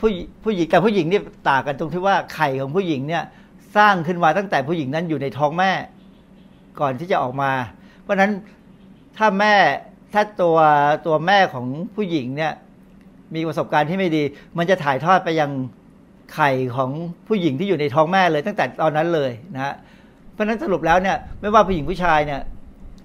[0.00, 0.10] ผู้
[0.44, 3.24] ผู้หญิงกับผู้หญิงนี่ต่างกันตรงที่ว่าไข่ของผู้หญิงเนี่ย
[3.76, 5.70] สร้างขึ้นมาตั้งแต่ผู้หญิงนั้นอยู่ในท้องแม่
[6.80, 7.52] ก่อนที่จะออกมา
[8.02, 8.32] เพราะฉะนั้น
[9.16, 9.54] ถ้าแม่
[10.12, 10.56] ถ้าตัว
[11.06, 12.52] ตัวแม่ของผู้หญิงเนี่ย
[13.34, 14.22] มีประสบการณ์ที่ไม่ดี
[14.58, 15.50] มันจะถ่ายทอดไปยัง
[16.34, 16.90] ไข่ของ
[17.28, 19.74] ผู้หญิงที่อยู่ในท้องแม่เลย ตั้งแต่ตอนนั้นเลยนะฮะ
[20.32, 22.40] เพราะฉะนั้นสรุปแล้วเนี่ยไม่ว่าผู้หญิงผู้ชายเนี่ย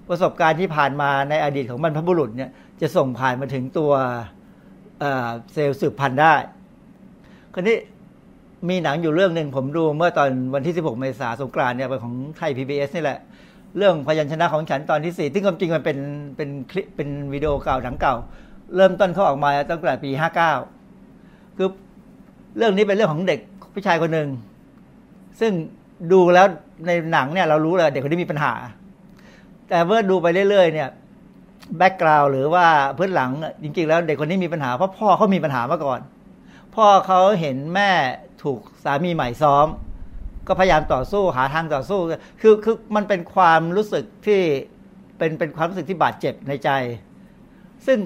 [0.08, 2.50] ประสบการณ์ที่ผ่านมาในอดีตของบรรพบุรุษเนี่ย
[2.80, 3.90] จะส่งผ่านมาถึงตัว
[5.52, 6.34] เซลล์สืบพันธุ์ได้
[7.54, 7.76] คราวนี้
[8.68, 13.18] มีหนังอยู่เรื่องหนึ่งผมดูเมื่อตอนวันที่ 16 เมษายนสงกรานเนี่ยเป็นของไทย PBS นี่แหละ
[13.78, 15.98] เรื่องพยัญชนะของฉันตอนที่สี่ที่ความจริงมันเป็น
[16.36, 18.14] เป็นคลิปเป็นวิดีโอเก่าหนังเก่า
[18.76, 20.10] เริ่มต้นเขาออกมาตั้งแต่ปี
[20.82, 21.68] 59 คือ
[22.56, 23.40] เรื่องนี้เป็นเรื่องของเด็ก
[23.72, 24.28] ผู้ชายคนหนึ่ง
[25.40, 25.52] ซึ่ง
[26.12, 26.46] ดูแล้ว
[26.86, 28.52] ในหนังเนี่ยเรารู้เลยเด็กคนนี้มีปัญหา
[29.68, 30.88] แต่เมื่อดูไปเรื่อยๆเนี่ย
[31.76, 32.66] แบ็กกราวหรือว่า
[32.98, 33.30] พื้นหลัง
[33.62, 36.00] จริงๆ แล้วเด็กคนนี้มีปัญหาเพราะพ่อเขามีปัญหามาก่อน
[36.74, 37.90] พ่อเขาเห็นแม่
[38.42, 39.66] ถูกสามีใหม่ซ้อม
[40.46, 42.00] ก็พยายามต่อสู้หาทางต่อสู้
[42.40, 44.40] คือคือมันเป็นความรู้สึกที่
[45.18, 46.70] เป็นเป็นความรู้สึกที่บาดเจ็บในใจ
[47.86, 47.98] ซึ่ง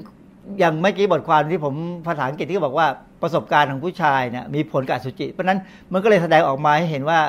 [0.59, 1.75] อย่างเมื่อกี้บทความที่ผม
[2.07, 2.87] ภาษาอังกฤษที่บอกว่า
[3.23, 5.59] ประสบการณ์ของผู้ชายเนี่ยมีผลกับสุจิ เพราะนั้น
[5.93, 7.21] มันก็เลยแสดงออกมาให้เห็นว่า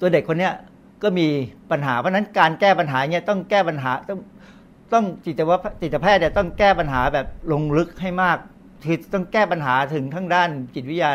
[0.00, 0.52] ตัวเด็กคนเนี้ย
[1.04, 1.26] ก็มี
[1.70, 4.18] ปัญหา เพราะนั้นการแก้ปัญหาเนี่ยต้องแก้ปัญหาต้อง
[4.92, 5.50] ต้องจิตว
[5.82, 8.38] จิตแพทย์เนี่ยต้องแก้ปัญหาแบบลงลึกให้มาก
[8.84, 11.10] คือต้องแก้ปัญหาถึงทั้งด้านจิตวิทยา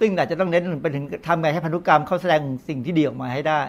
[0.00, 3.60] ซึ่งอาจจะต้องเน้นไปถึงทำไงให้พันธุกรรมเขาแสดงสิ่งที่ดีออกมาให้ได้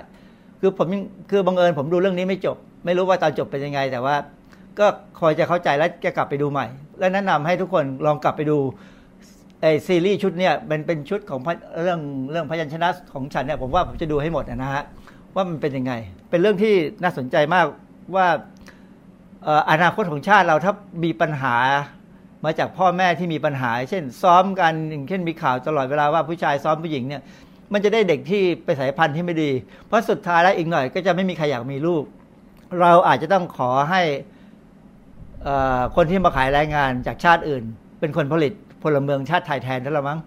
[0.61, 4.15] คือผมยังคือบังเอิญผมดูเรื่องนี้ไม่จบ ไม่รู้ว่าตอนจบเป็นยังไง แต่ว่า
[4.79, 4.87] ก็
[5.19, 6.67] คอยจะเข้าใจแล้วจะกลับไปดูใหม่
[6.99, 8.57] และแนะนำให้ทุกคนลองกลับไปดู
[9.61, 11.39] ไอซีรีส์ชุดเนี้ยเป็นเป็นชุดของ
[11.81, 11.99] เรื่อง
[12.31, 14.83] เรื่องพยัญชนะของฉันเนี่ยผมว่าผมจะดูให้หมดนะฮะ
[15.39, 15.93] ว่ามันเป็นยังไง
[16.29, 16.73] เป็นเรื่องที่
[17.03, 17.65] น่าสนใจมาก
[18.15, 18.27] ว่า
[19.71, 20.73] อนาคตของชาติเราถ้า
[21.03, 21.55] มีปัญหา
[22.45, 27.21] มาจากพ่อแม่ที่มีปัญหา เช่น ซ้อมกันอย่างเช่นมีข่าวตลอดเวลาว่าผู้ชายซ้อมผู้หญิงเนี่ย
[27.73, 29.51] มันจะได้เด็กที่ไปสายพันธุ์ที่ไม่ดี
[29.87, 32.03] เพราะสุดท้ายแล้วอีกหน่อย ก็จะไม่มีใครอยากมีลูก
[32.81, 34.01] เราอาจจะต้องขอให้
[35.95, 37.63] คนที่มาขายแรงงานจากชาติอื่น
[37.99, 40.19] เป็นคนผลิตพลเมืองชาติไทยแทนนั่นละมั้ง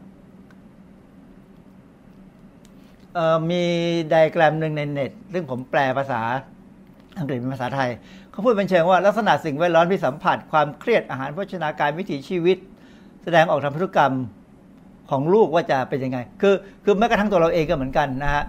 [3.51, 3.63] มี
[4.11, 6.21] ไดแกรมหนึ่งในเน็ต ซึ่งผมแปลภาษา
[7.19, 7.91] อังกฤษเป็นภาษาไทย
[8.31, 12.59] เขาพูดเป็นเชิงว่าลักษณะสิ่งแวดล้อมที่สัมผัส ความเครียดอาหารโภชนาการวิถีชีวิต
[13.23, 14.13] แสดงออกทางพฤติกรรม
[15.11, 16.55] ของลูกว่าจะเป็นยังไง คือ
[16.85, 18.45] คือแม้กระทั่งตัวเราเองก็เหมือนกันนะฮะ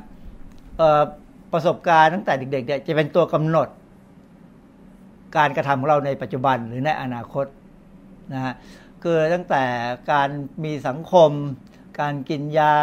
[1.54, 3.68] ประสบการณ์ตั้งแต่เด็กๆเนี่ยจะเป็นตัวกำหนด
[5.38, 7.46] การกระทำของเราในปัจจุบันหรือในอนาคต
[8.34, 8.54] นะฮะ
[9.04, 9.64] คือตั้งแต่
[10.12, 10.30] การ
[10.64, 11.32] มีสังคม
[12.00, 12.76] การกินยา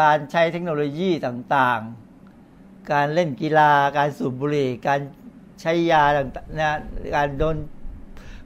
[0.00, 5.00] การใช้เทคโนโลยีต่างๆ การเล่นกีฬา การสูบบุหรี่ การ
[5.60, 6.78] ใช้ยาต่างๆนะ
[7.16, 7.56] การโดน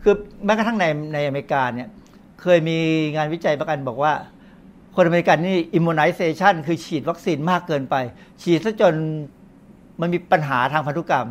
[0.03, 0.85] คือแม้กระทั่งใน
[1.15, 1.89] ในอเมริกาเนี่ย
[2.43, 2.79] เคยมี
[3.17, 4.13] งานวิจัยประกันบอกว่า
[4.95, 7.97] คนอเมริกันนี่ immunization คือฉีดวัคซีนมากเกินไป
[8.43, 8.95] ฉีดซะจน
[10.01, 11.29] มันมีปัญหาทางพันธุกรรม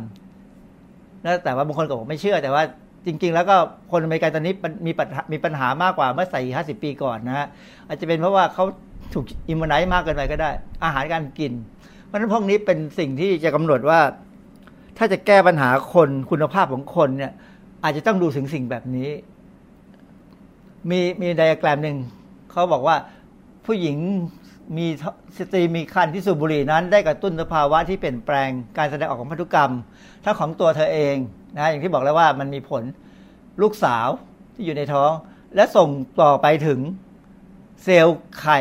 [1.24, 2.62] นะแต่ว่าบางคนก็บอกไม่เชื่อแต่ว่า
[3.06, 3.56] จริง ๆ แล้วก็
[3.90, 4.54] คนอเมริกันตอนนี้
[4.86, 7.46] มีปัญหามีปัญหามากกว่าเมื่อสี่ห้าสิบปีก่อนนะฮะ
[7.86, 8.64] อาจจะเป็นเพราะว่าเขา
[9.12, 10.50] ถูก immunize มากเกินไปก็ได้
[10.84, 11.52] อาหารการกิน
[12.04, 14.00] เพราะฉะนั้นพวกนี้เป็นสิ่งที่จะกำหนดว่า
[14.98, 17.32] ถ้าจะแก้ปัญหาคนคุณภาพของคนเนี่ย
[17.84, 19.10] อาจจะต้องดูถึงสิ่งแบบนี้
[20.90, 21.96] มีมีไดอะแกรมหนึ่ง
[22.50, 22.96] เขาบอกว่า
[23.66, 23.96] ผู้หญิง
[24.76, 24.86] มี
[25.38, 29.72] สตรีมีคันที่สูบบุหรี่นั้น ได้กระตุ้นสภาวะที่เปลี่ยนแปลงการแสดงออกของพันธุกรรม
[30.24, 31.16] ทั้งของตัวเธอเอง
[31.56, 32.82] นะอย่างที่บอกแล้วว่ามันมีผล
[33.62, 34.08] ลูกสาว
[34.54, 35.10] ที่อยู่ในท้อง
[35.54, 35.88] และส่ง
[36.22, 36.80] ต่อไปถึง
[37.84, 38.60] เซลล์ไข่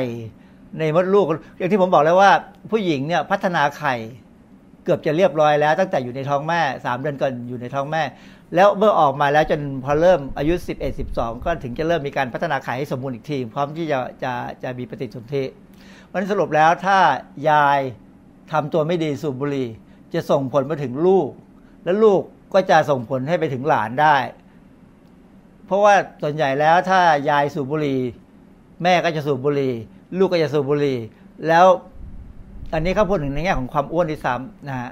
[0.79, 1.25] ในมดลูก
[1.57, 2.31] อย่างที่ผมบอกแล้วว่า
[2.71, 3.95] ผู้หญิงเนี่ยพัฒนาไข่
[4.83, 8.03] เกือบจะเรียบร้อยแล้ว ตั้งแต่อยู่ในท้องแม่สามเดือนก่อนอยู่ในท้องแม่
[8.55, 14.33] แล้วเมื่อออกมาแล้วจนพอเริ่มอายุ 11 12 ก็ถึงจะเริ่มมีการพัฒนาไข่ให้สมบูรณ์อีกที พร้อมที่จะจะ
[14.63, 15.43] จะมีปฏิสนธิ
[16.11, 16.99] วันนี้สรุปแล้วถ้า
[17.49, 17.79] ยาย
[18.51, 19.67] ทำตัวไม่ดีสูบบุหรี่
[20.13, 21.29] จะส่งผลมาถึงลูก
[21.83, 22.21] และลูก
[22.53, 24.15] ก็จะส่งผลให้ไปถึงหลานได้
[25.65, 27.99] เพราะว่าส่วนใหญ่แล้วถ้ายายสูบบุหรี่
[28.83, 29.73] แม่ก็จะสูบบุหรี่
[30.17, 30.97] ลูกก็จะสูบบุหรี่
[31.47, 31.65] แล้ว
[32.73, 34.91] อันนี้เขาพูดถึงในแง่ของความอ้วนที่ซ้ำนะฮะ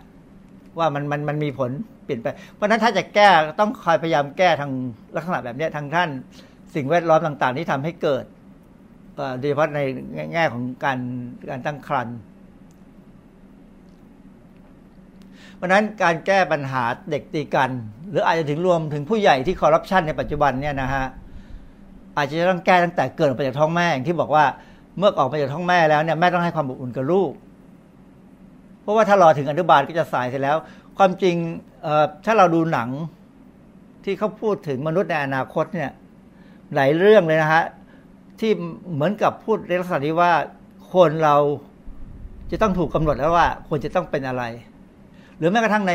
[0.78, 1.72] ว่ามันมันมันมีผล
[2.04, 3.30] เปลี่ยนไป เพราะนั้นถ้าจะแก้
[3.60, 4.72] ต้องคอยพยายามแก้ทาง
[5.16, 6.10] ลักษณะแบบนี้ทางท่าน
[6.76, 8.24] สิ่งแวดล้อมต่าง ๆ ที่ทำให้เกิด
[9.20, 9.80] อ่อโดยเฉพาะใน
[10.34, 11.00] แง่ของการ
[11.50, 12.18] การตั้งครรภ์
[15.55, 17.70] เพ ราะนั้นการแก้ปัญหาเด็กตีกัน
[18.10, 21.06] หรืออาจจะถึงรวมถึงผู้ใหญ่ที่คอร์รัปชันในปัจจุบันเนี่ยนะฮะ
[22.18, 24.46] อาจจะต้องแก้ตั้งแต่เกิดออกมาจากท้องแม่อย่างที่บอกว่า
[24.98, 27.32] เมื่อออกมาจากท้องแม่แล้วเนี่ยแม่ต้องให้ความอบอุ่นกับลูก
[28.82, 30.58] เพราะว่าถ้ารอถึงอนุบาลก็จะสายเสร็จแล้ว
[30.98, 31.36] ความจริง
[32.26, 32.90] ถ้าเราดูหนัง
[34.04, 35.92] ที่เขาพูดถึงมนุษย์ในอนาคตเนี่ย
[36.76, 37.64] หลายเรื่องเลยนะฮะ
[38.40, 38.52] ที่
[38.94, 40.32] เหมือนกับพูดในลักษณะที่ว่า
[40.94, 41.36] คนเรา
[42.52, 44.44] จะต้องถูกกำหนดแล้วว่าควรจะต้องเป็นอะไร
[45.38, 45.94] หรือแม้กระทั่งใน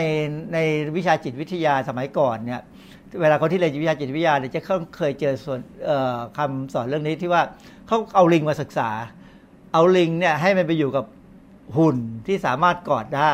[0.54, 0.58] ใน
[0.96, 2.62] วิชาจิตวิทยาสมัยก่อนเนี่ย
[3.20, 4.60] เวลาคนที่เรียนวิชาจิตวิทยาเนี่ยจะ
[4.96, 7.42] เคยเจอส่วนเอ่อคำสอนเรื่องนี้ที่ว่า
[7.86, 8.90] เขาเอาลิงมาศึกษา
[9.72, 11.04] เอาลิงเนี่ยให้มันไปอยู่กับ
[11.76, 13.32] หุ่นที่สามารถกอดได้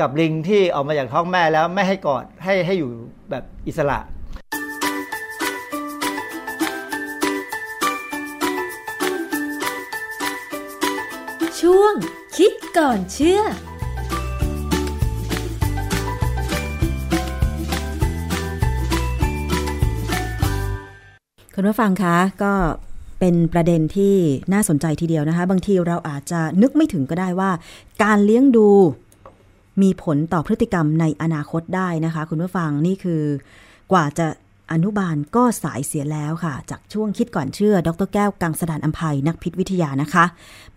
[0.00, 2.90] กับลิงที่ออกมาจากท้องแม่แล้วไม่ให้กอดให้ให้อยู่
[3.30, 3.98] แบบอิสระ
[11.60, 11.94] ช่วง
[12.36, 13.42] คิดก่อนเชื่อ
[21.62, 22.52] คุณผู้ฟังคะก็
[23.20, 24.14] เป็นประเด็นที่
[24.52, 27.50] น่าสนใจทีเดียวนะคะ บางทีเราอาจจะนึกไม่ถึงก็ได้ว่า
[28.02, 28.68] การเลี้ยงดู
[29.82, 33.22] มีผลต่อพฤติกรรมในอนาคตได้นะคะ คุณผู้ฟังนี่คือ
[33.92, 34.26] กว่าจะ
[34.72, 40.24] อนุบาลก็สายเสียแล้วค่ะ จากช่วงคิดก่อนเชื่อ ดรแก้วกังสดานอัมภัยนักพิษวิทยานะคะ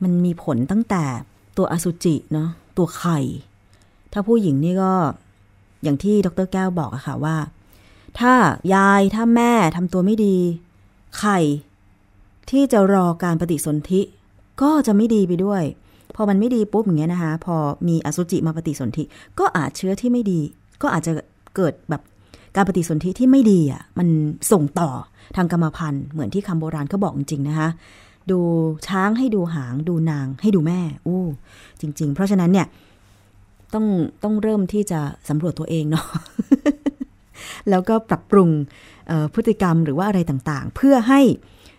[0.03, 1.03] มันมีผลตั้งแต่
[1.57, 3.19] ตัวอสุจิเนาะตัวไข่
[4.13, 4.93] ถ้าผู้หญิงนี่ก็
[5.84, 7.38] อย่างที่ดรแก้วบอกอะค่ะว่า
[8.19, 8.34] ถ้า
[8.73, 10.38] ยายถ้าแม่ทำตัวไม่ดี
[11.20, 11.39] ไข่
[12.49, 14.01] ที่จะรอการปฏิสนธิ
[14.61, 15.64] ก็จะไม่ดีไปด้วย
[16.16, 17.55] พอมันไม่ดีปุ๊บอย่างเงี้ยนะคะ พอ
[17.88, 19.03] มีอสุจิมาปฏิสนธิ
[19.39, 20.39] ก็อาจเชื้อที่ไม่ดี
[20.82, 21.11] ก็อาจจะ
[21.55, 22.01] เกิดแบบ
[22.55, 24.07] การปฏิสนธิที่ไม่ดีอะมัน
[24.51, 24.89] ส่งต่อ
[25.36, 27.70] ทางกรรมพันธุ์เหมือนที่คำโบราณเขาบอกจริงๆนะคะ
[28.32, 28.39] ดู
[28.88, 31.24] ช้างให้ดูหางดูนางให้ดูแม่อู้
[31.82, 32.68] จริง ๆ เพราะฉะนั้นเนี่ย
[33.74, 33.86] ต้อง
[34.24, 34.99] ต้องเริ่มที่จะ
[35.30, 36.05] สำรวจตัวเองเนาะ
[37.69, 38.49] แล้วก็ปรับปรุง
[39.34, 41.21] พฤติกรรมหรือว่าอะไรต่างๆ เพื่อให้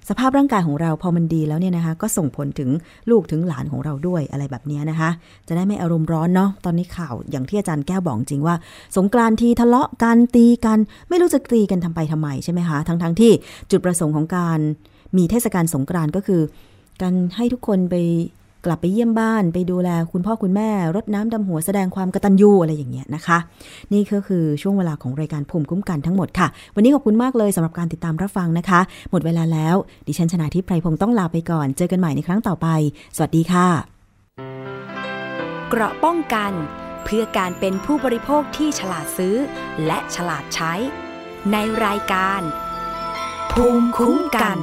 [0.09, 2.71] สภาพร่างกายของเราพอมันดีแล้วเนี่ยนะคะ ก็ส่งผลถึง
[3.11, 5.11] ลูกถึงหลานของเราด้วยอะไรแบบนี้นะคะ
[5.49, 8.57] จะได้ไม่อารมณ์ร้อนเนาะตอนนี้ข่าวอย่างที่อาจารย์แก้วบอกจริงว่า
[8.97, 10.79] สงกรานต์ทีทะเลาะกันตีกัน
[11.09, 13.33] ไม่รู้จะตีกันทำไปทำไมใช่ไหมคะทั้งๆทที่
[13.71, 14.59] จุดประสงค์ของการ
[15.17, 16.43] มีเทศกาลสงกรานต์ก็คือ
[17.03, 17.95] การให้ทุกคนไป
[18.65, 23.39] กลับไปเยี่ยมบ้านไปดูแลคุณพ่อคุณแม่รดน้ำดำหัวแสดงความกตัญญูอะไรอย่างเงี้ยนะคะ
[23.93, 32.67] นี่ก็คือช่วงเวลาของรายการภูมิคุ้มกันทั้งหมดค่ะ วันนี้ขอบคุณมากเลยสำหรับการติดตามรับฟังนะคะ หมดเวลาแล้ว ดิฉันชนะทิพไพรพงศ์ต้องลาไปก่อน เจอกันใหม่ในครั้งต่อไป
[33.17, 33.69] สวัสดีค่ะ
[35.69, 36.53] เกราะป้องกัน
[37.05, 39.37] เพื่อการเป็นผู้บริโภคที่ฉลาดซื้อ
[39.87, 40.73] และฉลาดใช้
[41.53, 42.41] ในรายการ
[43.53, 44.59] ภูมิคุ้มกัน